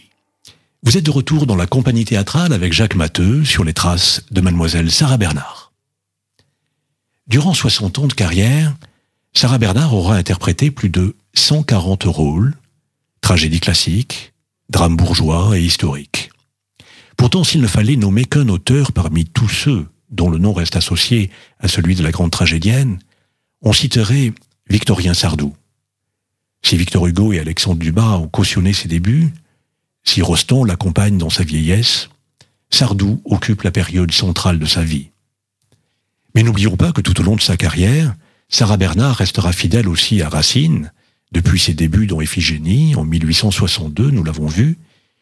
Vous 0.82 0.98
êtes 0.98 1.06
de 1.06 1.12
retour 1.12 1.46
dans 1.46 1.56
la 1.56 1.68
compagnie 1.68 2.06
théâtrale 2.06 2.52
avec 2.52 2.74
Jacques 2.74 2.96
Matteux 2.96 3.46
sur 3.46 3.64
les 3.64 3.74
traces 3.74 4.24
de 4.32 4.42
mademoiselle 4.42 4.90
Sarah 4.90 5.18
Bernard. 5.18 5.72
Durant 7.28 7.54
60 7.54 8.00
ans 8.00 8.08
de 8.08 8.14
carrière, 8.14 8.76
Sarah 9.32 9.60
Bernard 9.60 9.94
aura 9.94 10.16
interprété 10.16 10.72
plus 10.72 10.90
de 10.90 11.16
140 11.36 12.06
rôles, 12.06 12.56
tragédies 13.22 13.60
classiques, 13.60 14.34
drames 14.70 14.98
bourgeois 14.98 15.56
et 15.56 15.62
historiques. 15.62 16.32
Pourtant, 17.16 17.44
s'il 17.44 17.62
ne 17.62 17.68
fallait 17.68 17.96
nommer 17.96 18.26
qu'un 18.26 18.50
auteur 18.50 18.92
parmi 18.92 19.26
tous 19.26 19.50
ceux 19.50 19.86
dont 20.10 20.32
le 20.32 20.40
nom 20.40 20.52
reste 20.52 20.78
associé 20.78 21.30
à 21.60 21.68
celui 21.68 21.94
de 21.94 22.02
la 22.02 22.10
grande 22.10 22.32
tragédienne, 22.32 22.98
on 23.62 23.72
citerait 23.72 24.34
Victorien 24.68 25.14
Sardou. 25.14 25.54
Si 26.64 26.78
Victor 26.78 27.08
Hugo 27.08 27.34
et 27.34 27.40
Alexandre 27.40 27.80
Dumas 27.80 28.18
ont 28.18 28.28
cautionné 28.28 28.74
ses 28.74 28.88
débuts, 28.88 29.34
si 30.04 30.22
Rostand 30.22 30.64
l'accompagne 30.64 31.18
dans 31.18 31.30
sa 31.30 31.44
vieillesse, 31.44 32.10
Sardou 32.70 33.22
occupe 33.26 33.64
la 33.64 33.72
période 33.72 34.12
centrale 34.12 34.60
de 34.60 34.66
sa 34.66 34.84
vie. 34.84 35.10
Mais 36.36 36.44
n'oublions 36.44 36.78
pas 36.78 36.92
que 36.92 37.02
tout 37.02 37.20
au 37.20 37.24
long 37.24 37.36
de 37.36 37.42
sa 37.42 37.58
carrière, 37.58 38.16
Sarah 38.50 38.78
Bernard 38.78 39.18
restera 39.18 39.52
fidèle 39.52 39.88
aussi 39.88 40.22
à 40.22 40.30
Racine, 40.30 40.92
depuis 41.32 41.60
ses 41.60 41.74
débuts 41.74 42.08
dans 42.08 42.22
Iphigénie 42.22 42.96
en 42.96 43.04
1862, 43.04 44.12
nous 44.12 44.24
l'avons 44.24 44.48
vu, 44.48 44.78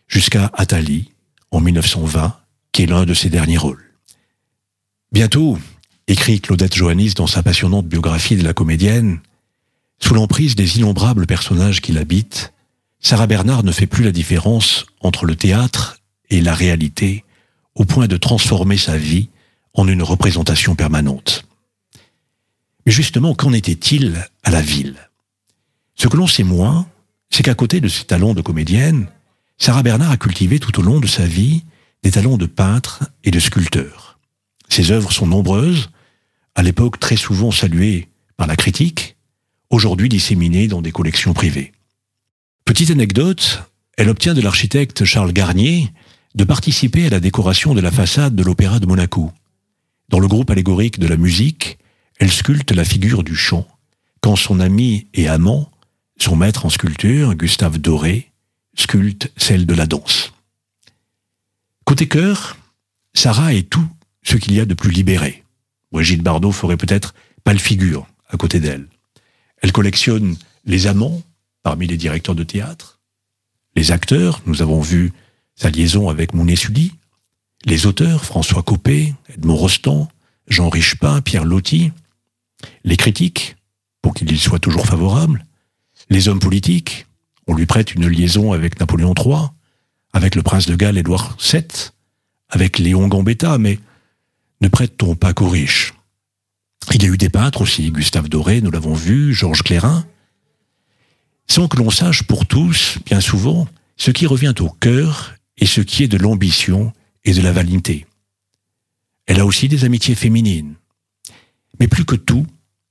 jusqu'à 0.08 0.52
Athalie 0.54 1.12
en 1.52 1.62
1920, 1.62 2.38
qui 2.72 2.84
est 2.84 2.88
l'un 2.88 3.06
de 3.06 3.14
ses 3.14 3.30
derniers 3.30 3.58
rôles. 3.58 3.92
Bientôt, 5.12 5.58
écrit 6.08 6.42
Claudette 6.42 6.76
Johannis 6.76 7.14
dans 7.16 7.28
sa 7.28 7.42
passionnante 7.42 7.88
biographie 7.88 8.36
de 8.36 8.44
la 8.44 8.54
comédienne, 8.54 9.20
sous 10.00 10.14
l'emprise 10.14 10.56
des 10.56 10.78
innombrables 10.78 11.26
personnages 11.26 11.82
qui 11.82 11.92
l'habitent, 11.92 12.54
Sarah 13.00 13.28
Bernard 13.28 13.64
ne 13.64 13.72
fait 13.72 13.88
plus 13.88 14.04
la 14.04 14.12
différence 14.12 14.86
entre 15.00 15.26
le 15.26 15.36
théâtre 15.36 16.00
et 16.30 16.42
la 16.42 16.54
réalité, 16.54 17.24
au 17.76 17.86
point 17.86 18.08
de 18.08 18.18
transformer 18.18 18.78
sa 18.78 18.98
vie 18.98 19.30
en 19.74 19.88
une 19.88 20.04
représentation 20.04 20.76
permanente. 20.76 21.46
Mais 22.86 22.92
justement, 22.92 23.36
qu'en 23.36 23.54
était-il 23.54 24.26
à 24.44 24.52
la 24.52 24.62
ville? 24.62 25.10
Ce 25.96 26.08
que 26.08 26.18
l'on 26.18 26.28
sait 26.28 26.44
moins, 26.44 26.88
c'est 27.30 27.44
qu'à 27.44 27.56
côté 27.56 27.82
de 27.82 27.88
ses 27.88 28.06
talents 28.06 28.34
de 28.34 28.42
comédienne, 28.42 29.08
Sarah 29.58 29.84
Bernard 29.84 30.12
a 30.12 30.18
cultivé 30.18 30.60
tout 30.60 30.80
au 30.80 30.84
long 30.84 31.00
de 31.00 31.08
sa 31.08 31.26
vie 31.26 31.64
des 32.04 32.12
talents 32.12 32.38
de 32.38 32.46
peintre 32.46 33.04
et 33.24 33.32
de 33.32 33.40
sculpteur. 33.40 34.20
Ses 34.70 34.92
œuvres 34.92 35.12
sont 35.12 35.28
nombreuses, 35.28 35.90
à 36.56 36.64
l'époque 36.64 37.00
très 37.00 37.16
souvent 37.16 37.52
saluées 37.52 38.10
par 38.38 38.48
la 38.48 38.56
critique, 38.56 39.15
aujourd'hui 39.70 40.10
disséminée 40.10 40.68
dans 40.68 40.82
des 40.82 40.92
collections 40.92 41.34
privées. 41.34 41.72
Petite 42.66 42.92
anecdote, 42.92 43.64
elle 43.98 44.10
obtient 44.10 44.34
de 44.34 44.42
l'architecte 44.42 45.06
Charles 45.06 45.34
Garnier 45.34 45.92
de 46.36 46.44
participer 46.44 47.06
à 47.06 47.10
la 47.10 47.20
décoration 47.20 47.74
de 47.74 47.82
la 47.82 47.92
façade 47.92 48.36
de 48.36 48.44
l'Opéra 48.44 48.80
de 48.80 48.86
Monaco. 48.86 49.32
Dans 50.10 50.20
le 50.20 50.28
groupe 50.28 50.50
allégorique 50.50 51.00
de 51.00 51.08
la 51.08 51.18
musique, 51.18 51.78
elle 52.20 52.32
sculpte 52.32 52.72
la 52.72 52.86
figure 52.86 53.24
du 53.24 53.36
chant, 53.36 53.68
quand 54.22 54.36
son 54.36 54.60
ami 54.60 55.08
et 55.14 55.28
amant, 55.28 55.72
son 56.18 56.36
maître 56.36 56.66
en 56.66 56.70
sculpture, 56.70 57.36
Gustave 57.36 57.78
Doré, 57.78 58.32
sculpte 58.76 59.32
celle 59.38 59.66
de 59.66 59.74
la 59.74 59.86
danse. 59.86 60.34
Côté 61.86 62.08
cœur, 62.08 62.58
Sarah 63.14 63.54
est 63.54 63.70
tout 63.70 63.88
ce 64.24 64.38
qu'il 64.38 64.54
y 64.54 64.60
a 64.60 64.66
de 64.66 64.74
plus 64.74 64.92
libéré. 64.92 65.44
Brigitte 65.92 66.24
Bardot 66.24 66.52
ferait 66.52 66.78
peut-être 66.78 67.14
pas 67.44 67.54
le 67.54 67.60
figure 67.60 68.08
à 68.30 68.38
côté 68.38 68.60
d'elle. 68.60 68.88
Elle 69.66 69.72
collectionne 69.72 70.38
les 70.66 70.86
amants 70.86 71.24
parmi 71.64 71.88
les 71.88 71.98
directeurs 71.98 72.36
de 72.36 72.44
théâtre, 72.44 73.00
les 73.76 73.92
acteurs, 73.92 74.44
nous 74.46 74.62
avons 74.62 74.80
vu 74.80 75.12
sa 75.56 75.72
liaison 75.72 76.08
avec 76.08 76.36
Mounet 76.36 76.56
Sully, 76.56 76.92
les 77.66 77.88
auteurs, 77.88 78.26
François 78.26 78.62
Copé, 78.62 79.16
Edmond 79.28 79.56
Rostand, 79.56 80.08
Jean 80.48 80.70
Richepin, 80.70 81.20
Pierre 81.22 81.46
Loti, 81.46 81.92
les 82.84 82.96
critiques, 82.96 83.56
pour 84.04 84.14
qu'il 84.14 84.40
soit 84.40 84.60
toujours 84.60 84.86
favorable, 84.86 85.44
les 86.12 86.28
hommes 86.28 86.38
politiques, 86.38 87.08
on 87.48 87.56
lui 87.56 87.66
prête 87.66 87.96
une 87.96 88.08
liaison 88.08 88.54
avec 88.54 88.80
Napoléon 88.80 89.16
III, 89.18 89.48
avec 90.14 90.36
le 90.36 90.44
prince 90.44 90.68
de 90.68 90.76
Galles 90.76 91.00
Édouard 91.00 91.38
VII, 91.42 91.66
avec 92.50 92.78
Léon 92.78 93.08
Gambetta, 93.08 93.58
mais 93.58 93.80
ne 94.62 94.68
prête-t-on 94.68 95.16
pas 95.16 95.34
qu'aux 95.34 95.50
riches? 95.50 95.96
Il 96.94 97.04
y 97.04 97.06
a 97.06 97.10
eu 97.10 97.18
des 97.18 97.30
peintres 97.30 97.62
aussi, 97.62 97.92
Gustave 97.92 98.30
Doré, 98.30 98.62
nous 98.62 98.72
l'avons 98.72 98.94
vu, 98.94 99.34
Georges 99.34 99.64
Clérin, 99.64 100.06
sans 101.48 101.68
que 101.68 101.78
l'on 101.78 101.90
sache 101.90 102.24
pour 102.24 102.46
tous, 102.46 103.00
bien 103.06 103.22
souvent, 103.22 103.68
ce 103.98 104.12
qui 104.12 104.26
revient 104.26 104.54
au 104.60 104.70
cœur 104.70 105.36
et 105.58 105.66
ce 105.66 105.82
qui 105.82 106.04
est 106.04 106.08
de 106.08 106.18
l'ambition 106.18 106.94
et 107.24 107.34
de 107.34 107.42
la 107.42 107.52
vanité. 107.52 108.06
Elle 109.26 109.40
a 109.40 109.46
aussi 109.46 109.68
des 109.68 109.86
amitiés 109.86 110.16
féminines. 110.16 110.76
Mais 111.80 111.88
plus 111.88 112.06
que 112.06 112.16
tout, 112.16 112.46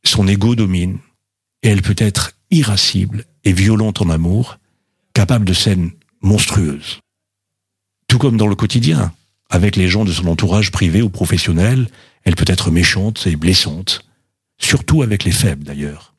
son 0.04 0.26
ego 0.28 0.54
domine, 0.54 0.98
et 1.62 1.68
elle 1.68 1.82
peut 1.82 1.96
être 1.98 2.32
irascible 2.50 3.24
et 3.44 3.52
violente 3.52 4.02
en 4.02 4.10
amour, 4.10 4.58
capable 5.14 5.44
de 5.44 5.54
scènes 5.54 5.92
monstrueuses. 6.20 7.00
Tout 8.08 8.18
comme 8.18 8.36
dans 8.36 8.46
le 8.46 8.56
quotidien, 8.56 9.14
avec 9.54 9.76
les 9.76 9.86
gens 9.86 10.04
de 10.04 10.10
son 10.10 10.26
entourage 10.26 10.72
privé 10.72 11.00
ou 11.00 11.08
professionnel, 11.08 11.86
elle 12.24 12.34
peut 12.34 12.44
être 12.48 12.72
méchante 12.72 13.24
et 13.28 13.36
blessante, 13.36 14.04
surtout 14.58 15.02
avec 15.02 15.22
les 15.22 15.30
faibles 15.30 15.62
d'ailleurs. 15.62 16.16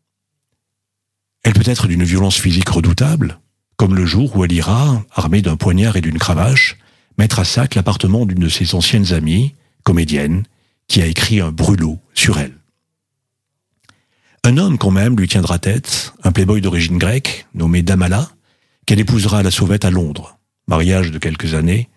Elle 1.43 1.51
peut 1.51 1.69
être 1.69 1.89
d'une 1.89 2.05
violence 2.05 2.37
physique 2.37 2.69
redoutable, 2.69 3.39
comme 3.75 3.93
le 3.93 4.05
jour 4.05 4.37
où 4.37 4.45
elle 4.45 4.53
ira, 4.53 5.03
armée 5.11 5.41
d'un 5.41 5.57
poignard 5.57 5.97
et 5.97 6.01
d'une 6.01 6.17
cravache, 6.17 6.77
mettre 7.17 7.39
à 7.39 7.43
sac 7.43 7.75
l'appartement 7.75 8.25
d'une 8.25 8.39
de 8.39 8.47
ses 8.47 8.73
anciennes 8.73 9.11
amies, 9.11 9.53
comédienne, 9.83 10.43
qui 10.87 11.01
a 11.01 11.05
écrit 11.05 11.41
un 11.41 11.51
brûlot 11.51 11.99
sur 12.13 12.39
elle. 12.39 12.55
Un 14.45 14.55
homme 14.55 14.77
quand 14.77 14.91
même 14.91 15.19
lui 15.19 15.27
tiendra 15.27 15.59
tête, 15.59 16.13
un 16.23 16.31
playboy 16.31 16.61
d'origine 16.61 16.97
grecque, 16.97 17.47
nommé 17.53 17.81
Damala, 17.81 18.29
qu'elle 18.85 19.01
épousera 19.01 19.39
à 19.39 19.43
la 19.43 19.51
sauvette 19.51 19.83
à 19.83 19.91
Londres. 19.91 20.37
Mariage 20.69 21.11
de 21.11 21.17
quelques 21.17 21.53
années, 21.53 21.89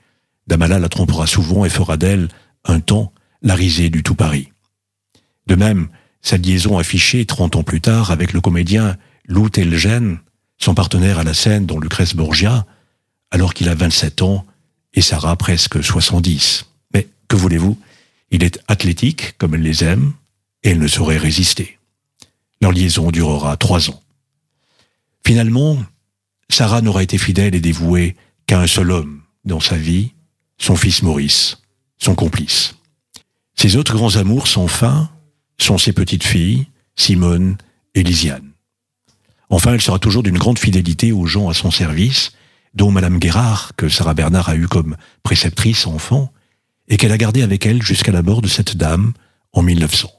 Damala 0.48 0.78
la 0.78 0.88
trompera 0.88 1.26
souvent 1.26 1.64
et 1.64 1.70
fera 1.70 1.96
d'elle, 1.96 2.28
un 2.64 2.80
temps, 2.80 3.12
la 3.42 3.54
risée 3.54 3.90
du 3.90 4.02
tout 4.02 4.14
Paris. 4.14 4.50
De 5.46 5.54
même, 5.54 5.88
sa 6.22 6.38
liaison 6.38 6.78
affichée 6.78 7.26
30 7.26 7.56
ans 7.56 7.62
plus 7.62 7.80
tard 7.80 8.10
avec 8.10 8.32
le 8.32 8.40
comédien 8.40 8.96
Lou 9.26 9.50
Telgen, 9.50 10.18
son 10.56 10.74
partenaire 10.74 11.18
à 11.18 11.24
la 11.24 11.34
scène 11.34 11.66
dans 11.66 11.78
Lucrèce 11.78 12.16
Borgia, 12.16 12.66
alors 13.30 13.54
qu'il 13.54 13.68
a 13.68 13.74
27 13.74 14.22
ans 14.22 14.44
et 14.94 15.02
Sarah 15.02 15.36
presque 15.36 15.84
70. 15.84 16.64
Mais 16.94 17.06
que 17.28 17.36
voulez-vous? 17.36 17.78
Il 18.30 18.42
est 18.42 18.60
athlétique 18.68 19.36
comme 19.38 19.54
elle 19.54 19.62
les 19.62 19.84
aime 19.84 20.12
et 20.62 20.70
elle 20.70 20.80
ne 20.80 20.88
saurait 20.88 21.18
résister. 21.18 21.78
Leur 22.60 22.72
liaison 22.72 23.10
durera 23.10 23.56
trois 23.56 23.90
ans. 23.90 24.02
Finalement, 25.24 25.78
Sarah 26.48 26.80
n'aura 26.80 27.02
été 27.02 27.18
fidèle 27.18 27.54
et 27.54 27.60
dévouée 27.60 28.16
qu'à 28.46 28.60
un 28.60 28.66
seul 28.66 28.90
homme 28.90 29.20
dans 29.44 29.60
sa 29.60 29.76
vie, 29.76 30.12
son 30.58 30.76
fils 30.76 31.02
Maurice, 31.02 31.58
son 31.98 32.14
complice. 32.14 32.74
Ses 33.54 33.76
autres 33.76 33.94
grands 33.94 34.16
amours 34.16 34.46
sans 34.46 34.68
fin 34.68 35.10
sont 35.58 35.78
ses 35.78 35.92
petites 35.92 36.24
filles, 36.24 36.66
Simone 36.96 37.56
et 37.94 38.02
Lisiane. 38.02 38.52
Enfin, 39.50 39.72
elle 39.72 39.80
sera 39.80 39.98
toujours 39.98 40.22
d'une 40.22 40.38
grande 40.38 40.58
fidélité 40.58 41.12
aux 41.12 41.26
gens 41.26 41.48
à 41.48 41.54
son 41.54 41.70
service, 41.70 42.32
dont 42.74 42.90
Madame 42.90 43.18
Guérard, 43.18 43.72
que 43.76 43.88
Sarah 43.88 44.14
Bernard 44.14 44.48
a 44.48 44.56
eue 44.56 44.68
comme 44.68 44.96
préceptrice 45.22 45.86
enfant, 45.86 46.32
et 46.88 46.96
qu'elle 46.96 47.12
a 47.12 47.18
gardée 47.18 47.42
avec 47.42 47.66
elle 47.66 47.82
jusqu'à 47.82 48.12
la 48.12 48.22
mort 48.22 48.42
de 48.42 48.48
cette 48.48 48.76
dame 48.76 49.12
en 49.52 49.62
1900. 49.62 50.10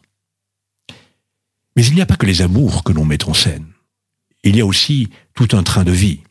Mais 1.76 1.86
il 1.86 1.96
n'y 1.96 2.02
a 2.02 2.06
pas 2.06 2.16
que 2.16 2.26
les 2.26 2.42
amours 2.42 2.84
que 2.84 2.92
l'on 2.92 3.06
met 3.06 3.24
en 3.26 3.34
scène. 3.34 3.68
Il 4.44 4.56
y 4.56 4.62
a 4.62 4.66
aussi 4.66 5.10
tout 5.34 5.50
un 5.54 5.64
train 5.64 5.84
de 5.84 5.92
vie. 5.92 6.22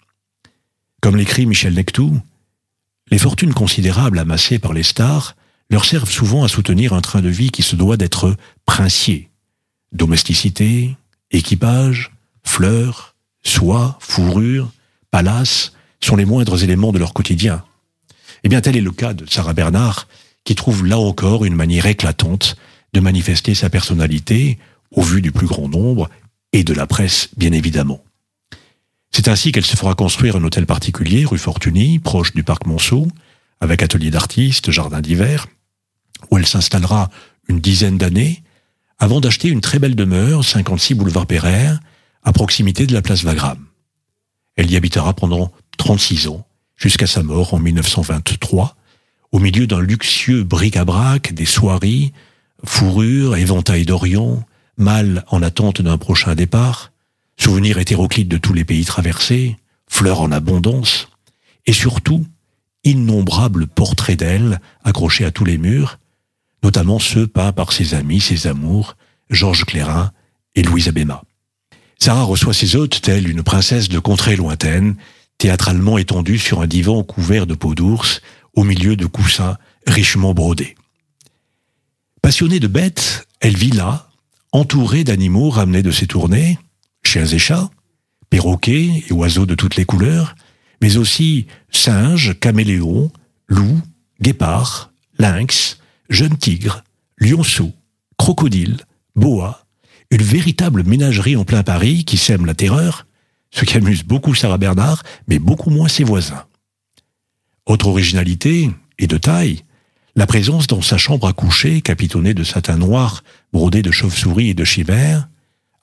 Comme 1.00 1.16
l'écrit 1.16 1.46
Michel 1.46 1.74
Nectou, 1.74 2.20
les 3.10 3.18
fortunes 3.18 3.54
considérables 3.54 4.18
amassées 4.18 4.58
par 4.58 4.72
les 4.72 4.82
stars 4.82 5.36
leur 5.70 5.84
servent 5.84 6.10
souvent 6.10 6.44
à 6.44 6.48
soutenir 6.48 6.92
un 6.92 7.00
train 7.00 7.20
de 7.20 7.28
vie 7.28 7.50
qui 7.50 7.62
se 7.62 7.76
doit 7.76 7.96
d'être 7.96 8.36
princier. 8.64 9.30
Domesticité, 9.92 10.96
équipage, 11.30 12.10
fleurs, 12.44 13.14
soie, 13.42 13.98
fourrure, 14.00 14.70
palace 15.10 15.72
sont 16.00 16.16
les 16.16 16.24
moindres 16.24 16.62
éléments 16.62 16.92
de 16.92 16.98
leur 16.98 17.12
quotidien. 17.12 17.64
Eh 18.44 18.48
bien, 18.48 18.60
tel 18.60 18.76
est 18.76 18.82
le 18.82 18.92
cas 18.92 19.14
de 19.14 19.28
Sarah 19.28 19.52
Bernard, 19.52 20.06
qui 20.44 20.54
trouve 20.54 20.86
là 20.86 20.98
encore 20.98 21.44
une 21.44 21.56
manière 21.56 21.86
éclatante 21.86 22.56
de 22.92 23.00
manifester 23.00 23.54
sa 23.54 23.68
personnalité 23.68 24.58
au 24.90 25.02
vu 25.02 25.20
du 25.20 25.32
plus 25.32 25.46
grand 25.46 25.68
nombre 25.68 26.08
et 26.52 26.64
de 26.64 26.72
la 26.72 26.86
presse, 26.86 27.28
bien 27.36 27.52
évidemment. 27.52 28.02
C'est 29.10 29.28
ainsi 29.28 29.52
qu'elle 29.52 29.64
se 29.64 29.76
fera 29.76 29.94
construire 29.94 30.36
un 30.36 30.44
hôtel 30.44 30.66
particulier, 30.66 31.24
rue 31.24 31.38
Fortuny, 31.38 31.98
proche 31.98 32.34
du 32.34 32.42
parc 32.42 32.66
Monceau, 32.66 33.08
avec 33.60 33.82
atelier 33.82 34.10
d'artistes, 34.10 34.70
jardin 34.70 35.00
d'hiver, 35.00 35.46
où 36.30 36.38
elle 36.38 36.46
s'installera 36.46 37.10
une 37.48 37.60
dizaine 37.60 37.98
d'années, 37.98 38.42
avant 38.98 39.20
d'acheter 39.20 39.48
une 39.48 39.60
très 39.60 39.78
belle 39.78 39.94
demeure, 39.94 40.44
56 40.44 40.94
boulevard 40.94 41.26
Pereire, 41.26 41.80
à 42.22 42.32
proximité 42.32 42.86
de 42.86 42.92
la 42.92 43.02
place 43.02 43.22
Wagram. 43.22 43.58
Elle 44.56 44.70
y 44.70 44.76
habitera 44.76 45.14
pendant 45.14 45.52
36 45.78 46.28
ans, 46.28 46.46
jusqu'à 46.76 47.06
sa 47.06 47.22
mort 47.22 47.54
en 47.54 47.58
1923, 47.58 48.76
au 49.32 49.38
milieu 49.38 49.66
d'un 49.66 49.80
luxueux 49.80 50.42
bric-à-brac, 50.42 51.32
des 51.32 51.44
soieries, 51.44 52.12
fourrures, 52.64 53.36
éventails 53.36 53.84
d'Orient, 53.84 54.44
mâles 54.76 55.24
en 55.28 55.42
attente 55.42 55.82
d'un 55.82 55.98
prochain 55.98 56.34
départ, 56.34 56.92
souvenirs 57.38 57.78
hétéroclites 57.78 58.28
de 58.28 58.36
tous 58.36 58.52
les 58.52 58.64
pays 58.64 58.84
traversés, 58.84 59.56
fleurs 59.88 60.20
en 60.20 60.32
abondance, 60.32 61.08
et 61.66 61.72
surtout, 61.72 62.26
innombrables 62.84 63.66
portraits 63.66 64.18
d'elle 64.18 64.60
accrochés 64.84 65.24
à 65.24 65.30
tous 65.30 65.44
les 65.44 65.58
murs, 65.58 65.98
notamment 66.62 66.98
ceux 66.98 67.26
peints 67.26 67.52
par 67.52 67.72
ses 67.72 67.94
amis, 67.94 68.20
ses 68.20 68.46
amours, 68.46 68.96
Georges 69.30 69.64
Clérin 69.64 70.12
et 70.54 70.62
Louise 70.62 70.88
Abéma. 70.88 71.22
Sarah 71.98 72.24
reçoit 72.24 72.54
ses 72.54 72.76
hôtes 72.76 73.00
telle 73.02 73.28
une 73.28 73.42
princesse 73.42 73.88
de 73.88 73.98
contrée 73.98 74.36
lointaine, 74.36 74.96
théâtralement 75.36 75.98
étendue 75.98 76.38
sur 76.38 76.60
un 76.60 76.66
divan 76.66 77.02
couvert 77.02 77.46
de 77.46 77.54
peau 77.54 77.74
d'ours, 77.74 78.22
au 78.54 78.64
milieu 78.64 78.96
de 78.96 79.06
coussins 79.06 79.56
richement 79.86 80.34
brodés. 80.34 80.76
Passionnée 82.22 82.60
de 82.60 82.66
bêtes, 82.66 83.26
elle 83.40 83.56
vit 83.56 83.70
là, 83.70 84.10
entourée 84.52 85.04
d'animaux 85.04 85.50
ramenés 85.50 85.82
de 85.82 85.90
ses 85.90 86.06
tournées, 86.06 86.58
chiens 87.08 87.26
et 87.26 87.38
chats, 87.38 87.70
perroquets 88.28 89.04
et 89.08 89.12
oiseaux 89.12 89.46
de 89.46 89.54
toutes 89.54 89.76
les 89.76 89.86
couleurs, 89.86 90.36
mais 90.82 90.98
aussi 90.98 91.46
singes, 91.70 92.38
caméléons, 92.38 93.10
loups, 93.48 93.80
guépards, 94.20 94.92
lynx, 95.18 95.78
jeunes 96.10 96.36
tigres, 96.36 96.84
lionceaux, 97.16 97.72
crocodiles, 98.18 98.76
boas, 99.16 99.64
une 100.10 100.22
véritable 100.22 100.84
ménagerie 100.84 101.36
en 101.36 101.44
plein 101.44 101.62
Paris 101.62 102.04
qui 102.04 102.18
sème 102.18 102.44
la 102.44 102.54
terreur, 102.54 103.06
ce 103.50 103.64
qui 103.64 103.78
amuse 103.78 104.04
beaucoup 104.04 104.34
Sarah 104.34 104.58
Bernard, 104.58 105.02
mais 105.28 105.38
beaucoup 105.38 105.70
moins 105.70 105.88
ses 105.88 106.04
voisins. 106.04 106.44
Autre 107.64 107.88
originalité, 107.88 108.70
et 108.98 109.06
de 109.06 109.16
taille, 109.16 109.62
la 110.14 110.26
présence 110.26 110.66
dans 110.66 110.82
sa 110.82 110.98
chambre 110.98 111.26
à 111.26 111.32
coucher, 111.32 111.80
capitonnée 111.80 112.34
de 112.34 112.44
satin 112.44 112.76
noir, 112.76 113.24
brodé 113.52 113.80
de 113.80 113.90
chauve-souris 113.90 114.50
et 114.50 114.54
de 114.54 114.64
chimères, 114.64 115.28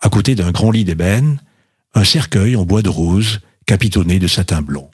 à 0.01 0.09
côté 0.09 0.35
d'un 0.35 0.51
grand 0.51 0.71
lit 0.71 0.85
d'ébène, 0.85 1.39
un 1.93 2.03
cercueil 2.03 2.55
en 2.55 2.65
bois 2.65 2.81
de 2.81 2.89
rose, 2.89 3.41
capitonné 3.65 4.19
de 4.19 4.27
satin 4.27 4.61
blanc. 4.61 4.89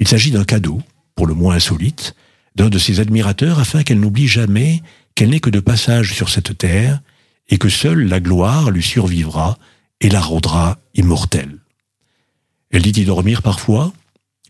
Il 0.00 0.08
s'agit 0.08 0.30
d'un 0.30 0.44
cadeau, 0.44 0.82
pour 1.14 1.26
le 1.26 1.34
moins 1.34 1.54
insolite, 1.54 2.14
d'un 2.56 2.68
de 2.68 2.78
ses 2.78 3.00
admirateurs 3.00 3.58
afin 3.58 3.82
qu'elle 3.82 4.00
n'oublie 4.00 4.28
jamais 4.28 4.82
qu'elle 5.14 5.30
n'est 5.30 5.40
que 5.40 5.50
de 5.50 5.60
passage 5.60 6.14
sur 6.14 6.28
cette 6.28 6.58
terre 6.58 7.00
et 7.48 7.58
que 7.58 7.68
seule 7.68 8.08
la 8.08 8.20
gloire 8.20 8.70
lui 8.70 8.82
survivra 8.82 9.58
et 10.00 10.08
la 10.08 10.20
rendra 10.20 10.78
immortelle. 10.94 11.58
Elle 12.70 12.82
dit 12.82 13.02
y 13.02 13.04
dormir 13.04 13.42
parfois, 13.42 13.92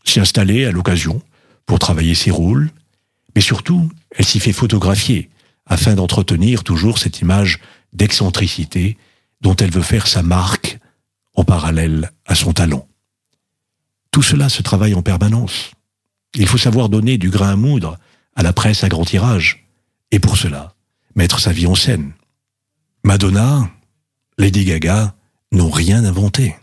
s'y 0.05 0.21
installer 0.21 0.65
à 0.65 0.71
l'occasion 0.71 1.23
pour 1.67 1.79
travailler 1.79 2.15
ses 2.15 2.31
rôles, 2.31 2.71
mais 3.35 3.41
surtout, 3.41 3.91
elle 4.11 4.25
s'y 4.25 4.41
fait 4.41 4.53
photographier 4.53 5.29
afin 5.67 5.95
d'entretenir 5.95 6.63
toujours 6.63 6.99
cette 6.99 7.21
image 7.21 7.59
d'excentricité 7.93 8.97
dont 9.41 9.55
elle 9.57 9.71
veut 9.71 9.83
faire 9.83 10.07
sa 10.07 10.23
marque 10.23 10.79
en 11.35 11.45
parallèle 11.45 12.13
à 12.27 12.35
son 12.35 12.53
talent. 12.53 12.87
Tout 14.11 14.23
cela 14.23 14.49
se 14.49 14.63
travaille 14.63 14.95
en 14.95 15.03
permanence. 15.03 15.73
Il 16.35 16.47
faut 16.47 16.59
savoir 16.59 16.89
donner 16.89 17.19
du 17.19 17.31
grain 17.31 17.53
à 17.53 17.57
moudre 17.57 17.99
à 18.37 18.43
la 18.43 18.53
presse 18.53 18.85
à 18.85 18.89
grand 18.89 19.05
tirage, 19.05 19.67
et 20.11 20.19
pour 20.19 20.37
cela, 20.37 20.75
mettre 21.15 21.39
sa 21.39 21.53
vie 21.53 21.67
en 21.67 21.75
scène. 21.75 22.13
Madonna, 23.05 23.69
Lady 24.39 24.65
Gaga 24.65 25.15
n'ont 25.53 25.71
rien 25.71 26.05
inventé. 26.05 26.57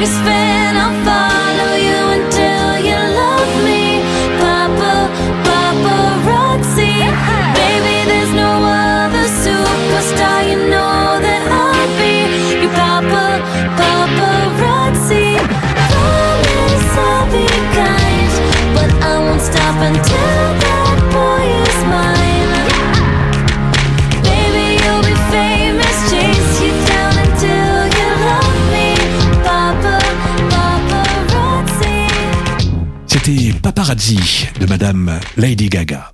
to 0.00 0.06
spend 0.06 0.47
Paparazzi 33.78 34.48
de 34.58 34.66
Madame 34.66 35.20
Lady 35.36 35.68
Gaga. 35.68 36.12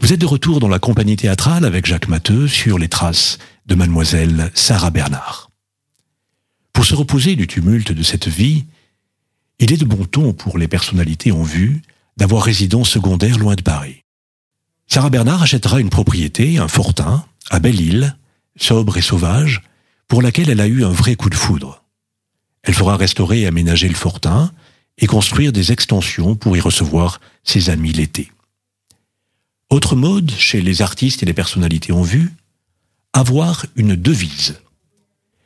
Vous 0.00 0.12
êtes 0.12 0.20
de 0.20 0.26
retour 0.26 0.60
dans 0.60 0.68
la 0.68 0.78
compagnie 0.78 1.16
théâtrale 1.16 1.64
avec 1.64 1.84
Jacques 1.84 2.06
Matteux 2.06 2.46
sur 2.46 2.78
les 2.78 2.86
traces 2.86 3.38
de 3.66 3.74
Mademoiselle 3.74 4.52
Sarah 4.54 4.90
Bernard. 4.90 5.50
Pour 6.72 6.84
se 6.84 6.94
reposer 6.94 7.34
du 7.34 7.48
tumulte 7.48 7.90
de 7.90 8.04
cette 8.04 8.28
vie, 8.28 8.66
il 9.58 9.72
est 9.72 9.78
de 9.78 9.84
bon 9.84 10.04
ton 10.04 10.32
pour 10.32 10.58
les 10.58 10.68
personnalités 10.68 11.32
en 11.32 11.42
vue 11.42 11.82
d'avoir 12.18 12.44
résidence 12.44 12.90
secondaire 12.90 13.36
loin 13.36 13.56
de 13.56 13.62
Paris. 13.62 14.04
Sarah 14.86 15.10
Bernard 15.10 15.42
achètera 15.42 15.80
une 15.80 15.90
propriété, 15.90 16.58
un 16.58 16.68
fortin, 16.68 17.24
à 17.50 17.58
Belle-Île, 17.58 18.16
sobre 18.54 18.96
et 18.96 19.02
sauvage, 19.02 19.62
pour 20.06 20.22
laquelle 20.22 20.50
elle 20.50 20.60
a 20.60 20.68
eu 20.68 20.84
un 20.84 20.92
vrai 20.92 21.16
coup 21.16 21.30
de 21.30 21.34
foudre. 21.34 21.82
Elle 22.62 22.74
fera 22.74 22.96
restaurer 22.96 23.40
et 23.40 23.46
aménager 23.48 23.88
le 23.88 23.96
fortin 23.96 24.52
et 24.98 25.06
construire 25.06 25.52
des 25.52 25.72
extensions 25.72 26.34
pour 26.34 26.56
y 26.56 26.60
recevoir 26.60 27.20
ses 27.44 27.70
amis 27.70 27.92
l'été. 27.92 28.30
Autre 29.70 29.96
mode 29.96 30.30
chez 30.30 30.60
les 30.60 30.82
artistes 30.82 31.22
et 31.22 31.26
les 31.26 31.32
personnalités 31.32 31.92
en 31.92 32.02
vue, 32.02 32.32
avoir 33.12 33.66
une 33.74 33.96
devise. 33.96 34.60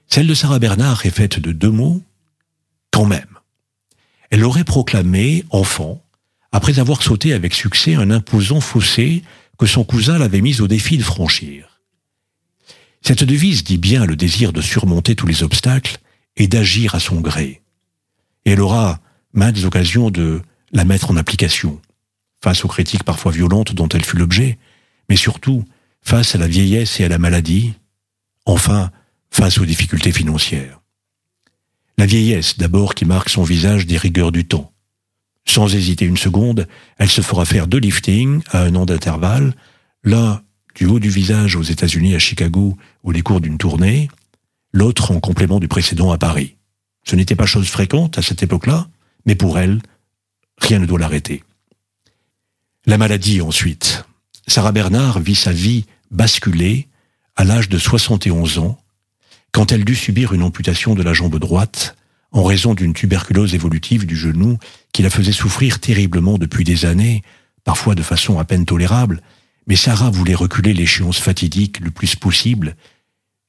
Celle 0.09 0.26
de 0.26 0.35
Sarah 0.35 0.59
Bernard 0.59 1.06
est 1.06 1.11
faite 1.11 1.38
de 1.38 1.52
deux 1.52 1.70
mots, 1.70 2.02
quand 2.90 3.06
même. 3.06 3.38
Elle 4.30 4.40
l'aurait 4.40 4.64
proclamé 4.64 5.44
enfant, 5.50 6.02
après 6.52 6.78
avoir 6.78 7.02
sauté 7.02 7.32
avec 7.32 7.54
succès 7.54 7.94
un 7.94 8.11
imposant 8.11 8.61
fossé 8.61 9.22
que 9.59 9.66
son 9.66 9.85
cousin 9.85 10.18
l'avait 10.18 10.40
mis 10.40 10.61
au 10.61 10.68
défi 10.68 10.98
de 10.98 11.02
franchir. 11.02 11.80
Cette 13.02 13.24
devise 13.24 13.62
dit 13.62 13.78
bien 13.78 14.04
le 14.04 14.16
désir 14.16 14.52
de 14.52 14.61
surmonter 14.61 15.14
tous 15.14 15.26
les 15.26 15.42
obstacles 15.42 15.98
et 16.37 16.48
d'agir 16.48 16.94
à 16.94 17.00
son 17.00 17.20
gré. 17.20 17.62
Et 18.44 18.52
elle 18.52 18.61
aura 18.61 19.00
maintes 19.37 19.64
occasions 19.64 20.11
de 20.11 20.42
la 20.72 20.85
mettre 20.85 21.11
en 21.11 21.16
application, 21.16 21.81
face 22.42 22.64
aux 22.64 22.68
critiques 22.68 23.05
parfois 23.05 23.33
violentes 23.33 23.75
dont 23.75 23.88
elle 23.88 24.05
fut 24.05 24.16
l'objet, 24.16 24.59
mais 25.09 25.16
surtout 25.16 25.64
face 26.03 26.35
à 26.35 26.38
la 26.38 26.49
vieillesse 26.49 26.99
et 27.01 27.05
à 27.05 27.09
la 27.09 27.18
maladie, 27.18 27.75
enfin 28.44 28.90
face 29.31 29.59
aux 29.59 29.66
difficultés 29.66 30.12
financières. 30.12 30.81
La 31.99 32.07
vieillesse 32.07 32.59
d'abord 32.59 32.94
qui 32.94 33.05
marque 33.05 33.29
son 33.29 33.42
visage 33.42 33.87
des 33.87 33.96
rigueurs 33.96 34.33
du 34.33 34.44
temps. 34.44 34.72
Sans 35.46 35.75
hésiter 35.75 36.05
une 36.05 36.16
seconde, 36.16 36.66
elle 36.99 37.09
se 37.09 37.20
fera 37.20 37.44
faire 37.44 37.66
deux 37.66 37.79
liftings 37.79 38.42
à 38.51 38.62
un 38.62 38.75
an 38.75 38.85
d'intervalle, 38.85 39.55
l'un 40.03 40.42
du 40.75 40.87
haut 40.87 40.99
du 40.99 41.09
visage 41.09 41.57
aux 41.57 41.62
États-Unis 41.62 42.14
à 42.14 42.18
Chicago 42.18 42.77
ou 43.03 43.11
les 43.12 43.22
cours 43.22 43.40
d'une 43.40 43.59
tournée, 43.59 44.09
l'autre 44.72 45.12
en 45.12 45.20
complément 45.20 45.61
du 45.61 45.68
précédent 45.68 46.11
à 46.11 46.18
Paris. 46.18 46.57
Ce 47.05 47.16
n'était 47.16 47.37
pas 47.37 47.46
chose 47.46 47.68
fréquente 47.68 48.18
à 48.18 48.22
cette 48.22 48.42
époque-là, 48.42 48.88
mais 49.26 49.34
pour 49.34 49.58
elle, 49.58 49.80
rien 50.58 50.78
ne 50.78 50.86
doit 50.86 50.98
l'arrêter. 50.98 51.42
La 52.86 52.98
maladie 52.98 53.40
ensuite. 53.40 54.04
Sarah 54.46 54.72
Bernard 54.72 55.20
vit 55.20 55.34
sa 55.34 55.52
vie 55.52 55.84
basculée 56.10 56.86
à 57.34 57.44
l'âge 57.44 57.68
de 57.68 57.78
71 57.78 58.58
ans, 58.58 58.80
quand 59.52 59.72
elle 59.72 59.84
dut 59.84 59.96
subir 59.96 60.32
une 60.32 60.42
amputation 60.42 60.94
de 60.94 61.02
la 61.02 61.12
jambe 61.12 61.38
droite 61.38 61.96
en 62.32 62.44
raison 62.44 62.74
d'une 62.74 62.94
tuberculose 62.94 63.54
évolutive 63.54 64.06
du 64.06 64.16
genou 64.16 64.58
qui 64.92 65.02
la 65.02 65.10
faisait 65.10 65.32
souffrir 65.32 65.80
terriblement 65.80 66.38
depuis 66.38 66.64
des 66.64 66.84
années, 66.84 67.22
parfois 67.64 67.94
de 67.94 68.02
façon 68.02 68.38
à 68.38 68.44
peine 68.44 68.64
tolérable, 68.64 69.20
mais 69.66 69.76
Sarah 69.76 70.10
voulait 70.10 70.34
reculer 70.34 70.72
l'échéance 70.72 71.18
fatidique 71.18 71.80
le 71.80 71.90
plus 71.90 72.14
possible 72.14 72.76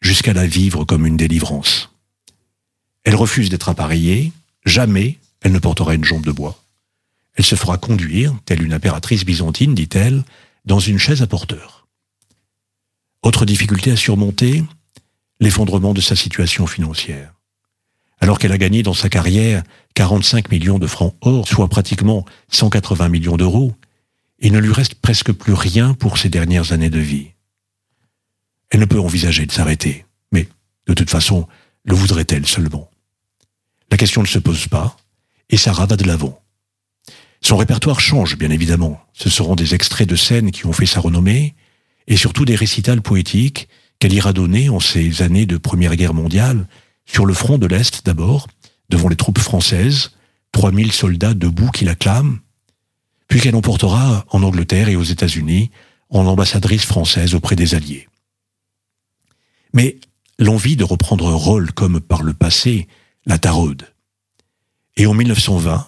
jusqu'à 0.02 0.34
la 0.34 0.48
vivre 0.48 0.84
comme 0.84 1.06
une 1.06 1.18
délivrance. 1.18 1.92
Elle 3.04 3.16
refuse 3.16 3.50
d'être 3.50 3.70
appareillée, 3.70 4.32
jamais 4.66 5.18
elle 5.42 5.52
ne 5.52 5.60
portera 5.60 5.96
une 5.96 6.04
jambe 6.04 6.26
de 6.26 6.32
bois. 6.32 6.62
Elle 7.36 7.46
se 7.46 7.56
fera 7.56 7.78
conduire, 7.78 8.36
telle 8.46 8.64
une 8.64 8.74
impératrice 8.74 9.26
byzantine, 9.26 9.76
dit-elle, 9.76 10.24
dans 10.66 10.80
une 10.80 10.98
chaise 10.98 11.22
à 11.22 11.28
porteur. 11.28 11.88
Autre 13.22 13.46
difficulté 13.46 13.92
à 13.92 13.96
surmonter, 13.96 14.64
l'effondrement 15.40 15.94
de 15.94 16.02
sa 16.02 16.16
situation 16.16 16.68
financière. 16.68 17.34
Alors 18.20 18.40
qu'elle 18.40 18.52
a 18.52 18.58
gagné 18.58 18.82
dans 18.84 18.94
sa 18.94 19.10
carrière 19.10 19.64
45 19.94 20.50
millions 20.50 20.80
de 20.80 20.88
francs 20.88 21.16
or, 21.22 21.48
soit 21.48 21.68
pratiquement 21.68 22.26
180 22.50 23.10
millions 23.10 23.38
d'euros, 23.38 23.76
il 24.40 24.52
ne 24.52 24.60
lui 24.60 24.74
reste 24.74 24.96
presque 24.96 25.32
plus 25.32 25.54
rien 25.54 25.94
pour 25.94 26.18
ses 26.18 26.30
dernières 26.30 26.72
années 26.72 26.90
de 26.90 27.00
vie. 27.00 27.32
Elle 28.70 28.80
ne 28.80 28.86
peut 28.86 29.00
envisager 29.00 29.46
de 29.46 29.52
s'arrêter, 29.52 30.06
mais 30.32 30.48
de 30.88 30.94
toute 30.94 31.10
façon, 31.10 31.48
le 31.84 31.96
voudrait-elle 31.96 32.46
seulement? 32.46 32.90
La 33.90 33.98
question 33.98 34.22
ne 34.22 34.28
se 34.28 34.40
pose 34.40 34.68
pas, 34.68 34.98
et 35.50 35.58
Sarah 35.58 35.86
va 35.86 35.96
de 35.96 36.06
l'avant. 36.06 36.42
Son 37.42 37.58
répertoire 37.58 38.00
change, 38.00 38.38
bien 38.38 38.50
évidemment. 38.50 39.00
Ce 39.14 39.30
seront 39.30 39.56
des 39.56 39.76
extraits 39.76 40.10
de 40.10 40.16
scènes 40.16 40.52
qui 40.52 40.66
ont 40.66 40.74
fait 40.74 40.86
sa 40.86 41.00
renommée, 41.00 41.56
et 42.08 42.18
surtout 42.18 42.46
des 42.46 42.56
récitals 42.56 43.02
poétiques 43.02 43.68
qu'elle 44.00 44.14
ira 44.14 44.34
donner 44.34 44.70
en 44.70 44.80
ces 44.80 45.22
années 45.22 45.46
de 45.46 45.58
Première 45.58 45.96
Guerre 45.96 46.14
mondiale, 46.14 46.68
sur 47.06 47.26
le 47.26 47.34
front 47.34 47.58
de 47.58 47.68
l'Est 47.68 48.06
d'abord, 48.06 48.48
devant 48.90 49.10
les 49.10 49.16
troupes 49.16 49.40
françaises, 49.40 50.12
3000 50.52 50.92
soldats 50.92 51.34
debout 51.34 51.72
qui 51.72 51.86
l'acclament, 51.86 52.40
puis 53.28 53.42
qu'elle 53.42 53.56
emportera 53.56 54.26
en 54.30 54.44
Angleterre 54.44 54.90
et 54.90 54.96
aux 54.96 55.04
États-Unis 55.04 55.72
en 56.10 56.26
ambassadrice 56.26 56.86
française 56.86 57.36
auprès 57.36 57.56
des 57.56 57.76
Alliés. 57.76 58.08
Mais 59.74 59.98
l'envie 60.40 60.78
de 60.78 60.84
reprendre 60.84 61.28
un 61.28 61.36
rôle 61.36 61.72
comme 61.74 62.00
par 62.00 62.24
le 62.24 62.34
passé 62.34 62.88
la 63.26 63.38
taraude. 63.38 63.88
Et 64.98 65.06
en 65.06 65.14
1920, 65.14 65.88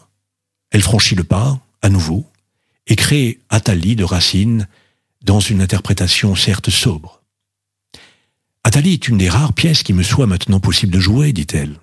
elle 0.70 0.82
franchit 0.84 1.16
le 1.16 1.24
pas, 1.24 1.60
à 1.82 1.90
nouveau, 1.90 2.26
et 2.86 2.96
crée 2.96 3.40
Athalie 3.50 3.96
de 3.96 4.04
Racine 4.04 4.68
dans 5.24 5.40
une 5.40 5.62
interprétation 5.62 6.36
certes 6.36 6.70
sobre. 6.70 7.24
Athalie 8.64 8.94
est 8.94 9.08
une 9.08 9.18
des 9.18 9.30
rares 9.30 9.54
pièces 9.54 9.82
qui 9.82 9.94
me 9.94 10.04
soit 10.04 10.28
maintenant 10.28 10.60
possible 10.60 10.94
de 10.94 11.00
jouer, 11.00 11.34
dit-elle. 11.34 11.80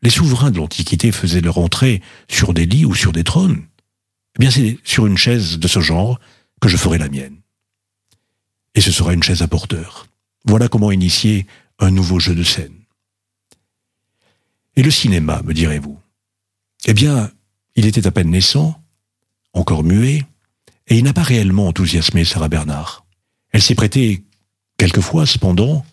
Les 0.00 0.10
souverains 0.10 0.52
de 0.52 0.58
l'Antiquité 0.58 1.10
faisaient 1.10 1.40
leur 1.40 1.58
entrée 1.58 2.02
sur 2.28 2.54
des 2.54 2.66
lits 2.66 2.84
ou 2.84 2.94
sur 2.94 3.10
des 3.10 3.24
trônes. 3.24 3.66
Eh 4.36 4.38
bien, 4.38 4.50
c'est 4.50 4.78
sur 4.84 5.06
une 5.06 5.18
chaise 5.18 5.58
de 5.58 5.66
ce 5.66 5.80
genre 5.80 6.20
que 6.60 6.68
je 6.68 6.76
ferai 6.76 6.98
la 6.98 7.08
mienne. 7.08 7.38
Et 8.76 8.80
ce 8.80 8.92
sera 8.92 9.12
une 9.12 9.24
chaise 9.24 9.42
à 9.42 9.48
porteur. 9.48 10.06
Voilà 10.44 10.68
comment 10.68 10.92
initier 10.92 11.48
un 11.80 11.90
nouveau 11.90 12.20
jeu 12.20 12.36
de 12.36 12.44
scène. 12.44 12.76
Et 14.76 14.84
le 14.84 14.90
cinéma, 14.92 15.42
me 15.42 15.52
direz-vous? 15.52 15.98
Eh 16.86 16.94
bien, 16.94 17.30
il 17.74 17.86
était 17.86 18.06
à 18.06 18.10
peine 18.10 18.30
naissant, 18.30 18.80
encore 19.52 19.84
muet, 19.84 20.24
et 20.88 20.96
il 20.96 21.04
n'a 21.04 21.12
pas 21.12 21.22
réellement 21.22 21.68
enthousiasmé 21.68 22.24
Sarah 22.24 22.48
Bernard. 22.48 23.04
Elle 23.52 23.62
s'est 23.62 23.74
prêtée 23.74 24.24
quelquefois, 24.76 25.26
cependant, 25.26 25.84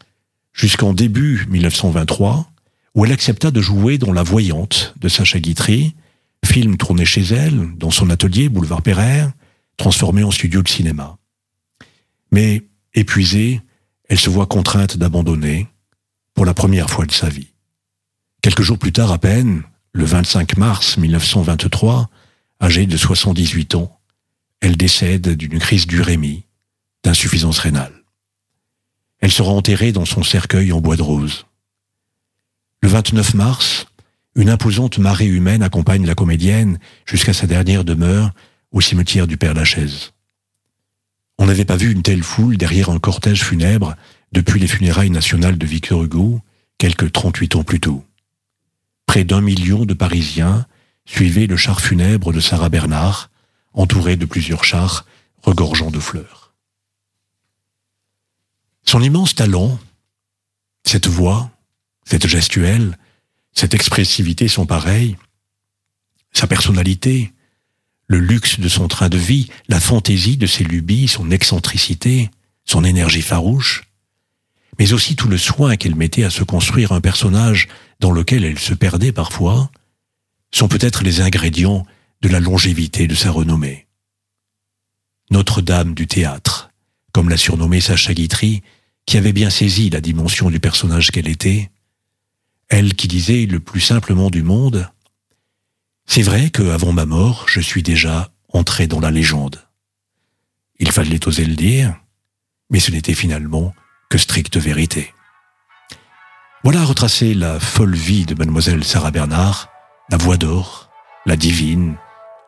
jusqu'en 0.53 0.93
début 0.93 1.45
1923, 1.49 2.49
où 2.93 3.05
elle 3.05 3.11
accepta 3.11 3.51
de 3.51 3.61
jouer 3.61 3.97
dans 3.97 4.13
La 4.13 4.23
Voyante 4.23 4.93
de 4.99 5.09
Sacha 5.09 5.39
Guitry, 5.39 5.95
film 6.45 6.77
tourné 6.77 7.05
chez 7.05 7.23
elle, 7.23 7.75
dans 7.75 7.91
son 7.91 8.09
atelier 8.09 8.49
boulevard 8.49 8.81
Pereire, 8.81 9.31
transformé 9.77 10.23
en 10.23 10.31
studio 10.31 10.61
de 10.61 10.69
cinéma. 10.69 11.17
Mais, 12.31 12.63
épuisée, 12.93 13.61
elle 14.07 14.19
se 14.19 14.29
voit 14.29 14.45
contrainte 14.45 14.97
d'abandonner 14.97 15.67
pour 16.33 16.45
la 16.45 16.53
première 16.53 16.89
fois 16.89 17.05
de 17.05 17.11
sa 17.11 17.27
vie. 17.27 17.51
Quelques 18.41 18.61
jours 18.61 18.77
plus 18.77 18.93
tard 18.93 19.11
à 19.11 19.17
peine, 19.17 19.63
le 19.95 20.03
25 20.03 20.57
mars 20.57 20.97
1923, 20.97 22.09
âgée 22.61 22.85
de 22.85 22.97
78 22.97 23.75
ans, 23.75 23.97
elle 24.59 24.75
décède 24.75 25.29
d'une 25.29 25.57
crise 25.57 25.87
d'urémie, 25.87 26.43
d'insuffisance 27.05 27.59
rénale. 27.59 27.93
Elle 29.21 29.31
sera 29.31 29.51
enterrée 29.51 29.93
dans 29.93 30.03
son 30.03 30.21
cercueil 30.21 30.73
en 30.73 30.81
bois 30.81 30.97
de 30.97 31.01
rose. 31.01 31.45
Le 32.81 32.89
29 32.89 33.35
mars, 33.35 33.87
une 34.35 34.49
imposante 34.49 34.97
marée 34.97 35.27
humaine 35.27 35.63
accompagne 35.63 36.05
la 36.05 36.13
comédienne 36.13 36.77
jusqu'à 37.05 37.33
sa 37.33 37.47
dernière 37.47 37.85
demeure 37.85 38.31
au 38.73 38.81
cimetière 38.81 39.27
du 39.27 39.37
Père-Lachaise. 39.37 40.11
On 41.37 41.45
n'avait 41.45 41.63
pas 41.63 41.77
vu 41.77 41.93
une 41.93 42.03
telle 42.03 42.23
foule 42.23 42.57
derrière 42.57 42.89
un 42.89 42.99
cortège 42.99 43.45
funèbre 43.45 43.95
depuis 44.33 44.59
les 44.59 44.67
funérailles 44.67 45.09
nationales 45.09 45.57
de 45.57 45.65
Victor 45.65 46.03
Hugo, 46.03 46.41
quelques 46.77 47.13
38 47.13 47.55
ans 47.55 47.63
plus 47.63 47.79
tôt. 47.79 48.03
Près 49.05 49.23
d'un 49.23 49.41
million 49.41 49.85
de 49.85 49.93
Parisiens 49.93 50.65
suivaient 51.05 51.47
le 51.47 51.57
char 51.57 51.81
funèbre 51.81 52.33
de 52.33 52.39
Sarah 52.39 52.69
Bernard, 52.69 53.29
entouré 53.73 54.15
de 54.15 54.25
plusieurs 54.25 54.63
chars 54.63 55.05
regorgeant 55.43 55.91
de 55.91 55.99
fleurs. 55.99 56.53
Son 58.85 59.01
immense 59.01 59.35
talent, 59.35 59.79
cette 60.83 61.07
voix, 61.07 61.51
cette 62.05 62.27
gestuelle, 62.27 62.97
cette 63.53 63.73
expressivité 63.73 64.47
sont 64.47 64.65
pareilles, 64.65 65.17
sa 66.33 66.47
personnalité, 66.47 67.31
le 68.07 68.19
luxe 68.19 68.59
de 68.59 68.69
son 68.69 68.87
train 68.87 69.09
de 69.09 69.17
vie, 69.17 69.49
la 69.67 69.79
fantaisie 69.79 70.37
de 70.37 70.45
ses 70.45 70.63
lubies, 70.63 71.07
son 71.07 71.31
excentricité, 71.31 72.29
son 72.65 72.83
énergie 72.83 73.21
farouche, 73.21 73.83
mais 74.77 74.93
aussi 74.93 75.15
tout 75.15 75.29
le 75.29 75.37
soin 75.37 75.77
qu'elle 75.77 75.95
mettait 75.95 76.23
à 76.23 76.29
se 76.29 76.43
construire 76.43 76.91
un 76.91 77.01
personnage 77.01 77.67
dans 77.99 78.11
lequel 78.11 78.43
elle 78.43 78.59
se 78.59 78.73
perdait 78.73 79.11
parfois, 79.11 79.71
sont 80.51 80.67
peut-être 80.67 81.03
les 81.03 81.21
ingrédients 81.21 81.85
de 82.21 82.29
la 82.29 82.39
longévité 82.39 83.07
de 83.07 83.15
sa 83.15 83.31
renommée. 83.31 83.87
Notre-Dame 85.31 85.93
du 85.93 86.07
théâtre, 86.07 86.69
comme 87.11 87.29
l'a 87.29 87.37
surnommée 87.37 87.81
Sacha 87.81 88.13
Guitry, 88.13 88.61
qui 89.05 89.17
avait 89.17 89.33
bien 89.33 89.49
saisi 89.49 89.89
la 89.89 90.01
dimension 90.01 90.49
du 90.49 90.59
personnage 90.59 91.11
qu'elle 91.11 91.27
était, 91.27 91.71
elle 92.69 92.95
qui 92.95 93.07
disait 93.07 93.45
le 93.45 93.59
plus 93.59 93.81
simplement 93.81 94.29
du 94.29 94.43
monde, 94.43 94.89
c'est 96.07 96.21
vrai 96.21 96.49
que 96.49 96.69
avant 96.69 96.93
ma 96.93 97.05
mort, 97.05 97.45
je 97.47 97.59
suis 97.59 97.83
déjà 97.83 98.31
entré 98.49 98.87
dans 98.87 98.99
la 98.99 99.11
légende. 99.11 99.61
Il 100.79 100.91
fallait 100.91 101.27
oser 101.27 101.45
le 101.45 101.55
dire, 101.55 101.99
mais 102.69 102.79
ce 102.79 102.91
n'était 102.91 103.13
finalement 103.13 103.73
que 104.09 104.17
stricte 104.17 104.57
vérité. 104.57 105.13
Voilà 106.65 106.83
retracé 106.83 107.33
la 107.35 107.59
folle 107.59 107.93
vie 107.93 108.25
de 108.25 108.33
mademoiselle 108.33 108.83
Sarah 108.83 109.11
Bernard, 109.11 109.69
la 110.09 110.17
voix 110.17 110.35
d'or, 110.35 110.89
la 111.27 111.35
divine, 111.35 111.93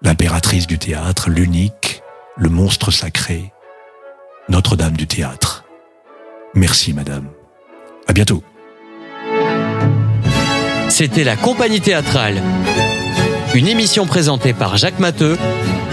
l'impératrice 0.01 0.65
du 0.65 0.79
théâtre, 0.79 1.29
l'unique, 1.29 2.01
le 2.35 2.49
monstre 2.49 2.89
sacré, 2.89 3.53
Notre-Dame 4.49 4.97
du 4.97 5.05
théâtre. 5.05 5.65
Merci 6.55 6.93
madame. 6.93 7.27
À 8.07 8.13
bientôt. 8.13 8.41
C'était 10.89 11.23
la 11.23 11.35
compagnie 11.35 11.81
théâtrale. 11.81 12.41
Une 13.53 13.67
émission 13.67 14.07
présentée 14.07 14.53
par 14.53 14.77
Jacques 14.77 14.97
Matteux, 14.97 15.37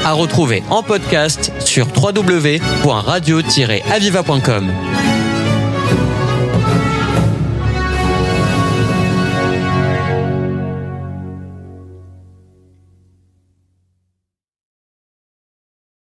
à 0.03 0.13
retrouver 0.13 0.63
en 0.71 0.83
podcast 0.83 1.53
sur 1.61 1.89
www.radio-aviva.com. 1.95 4.73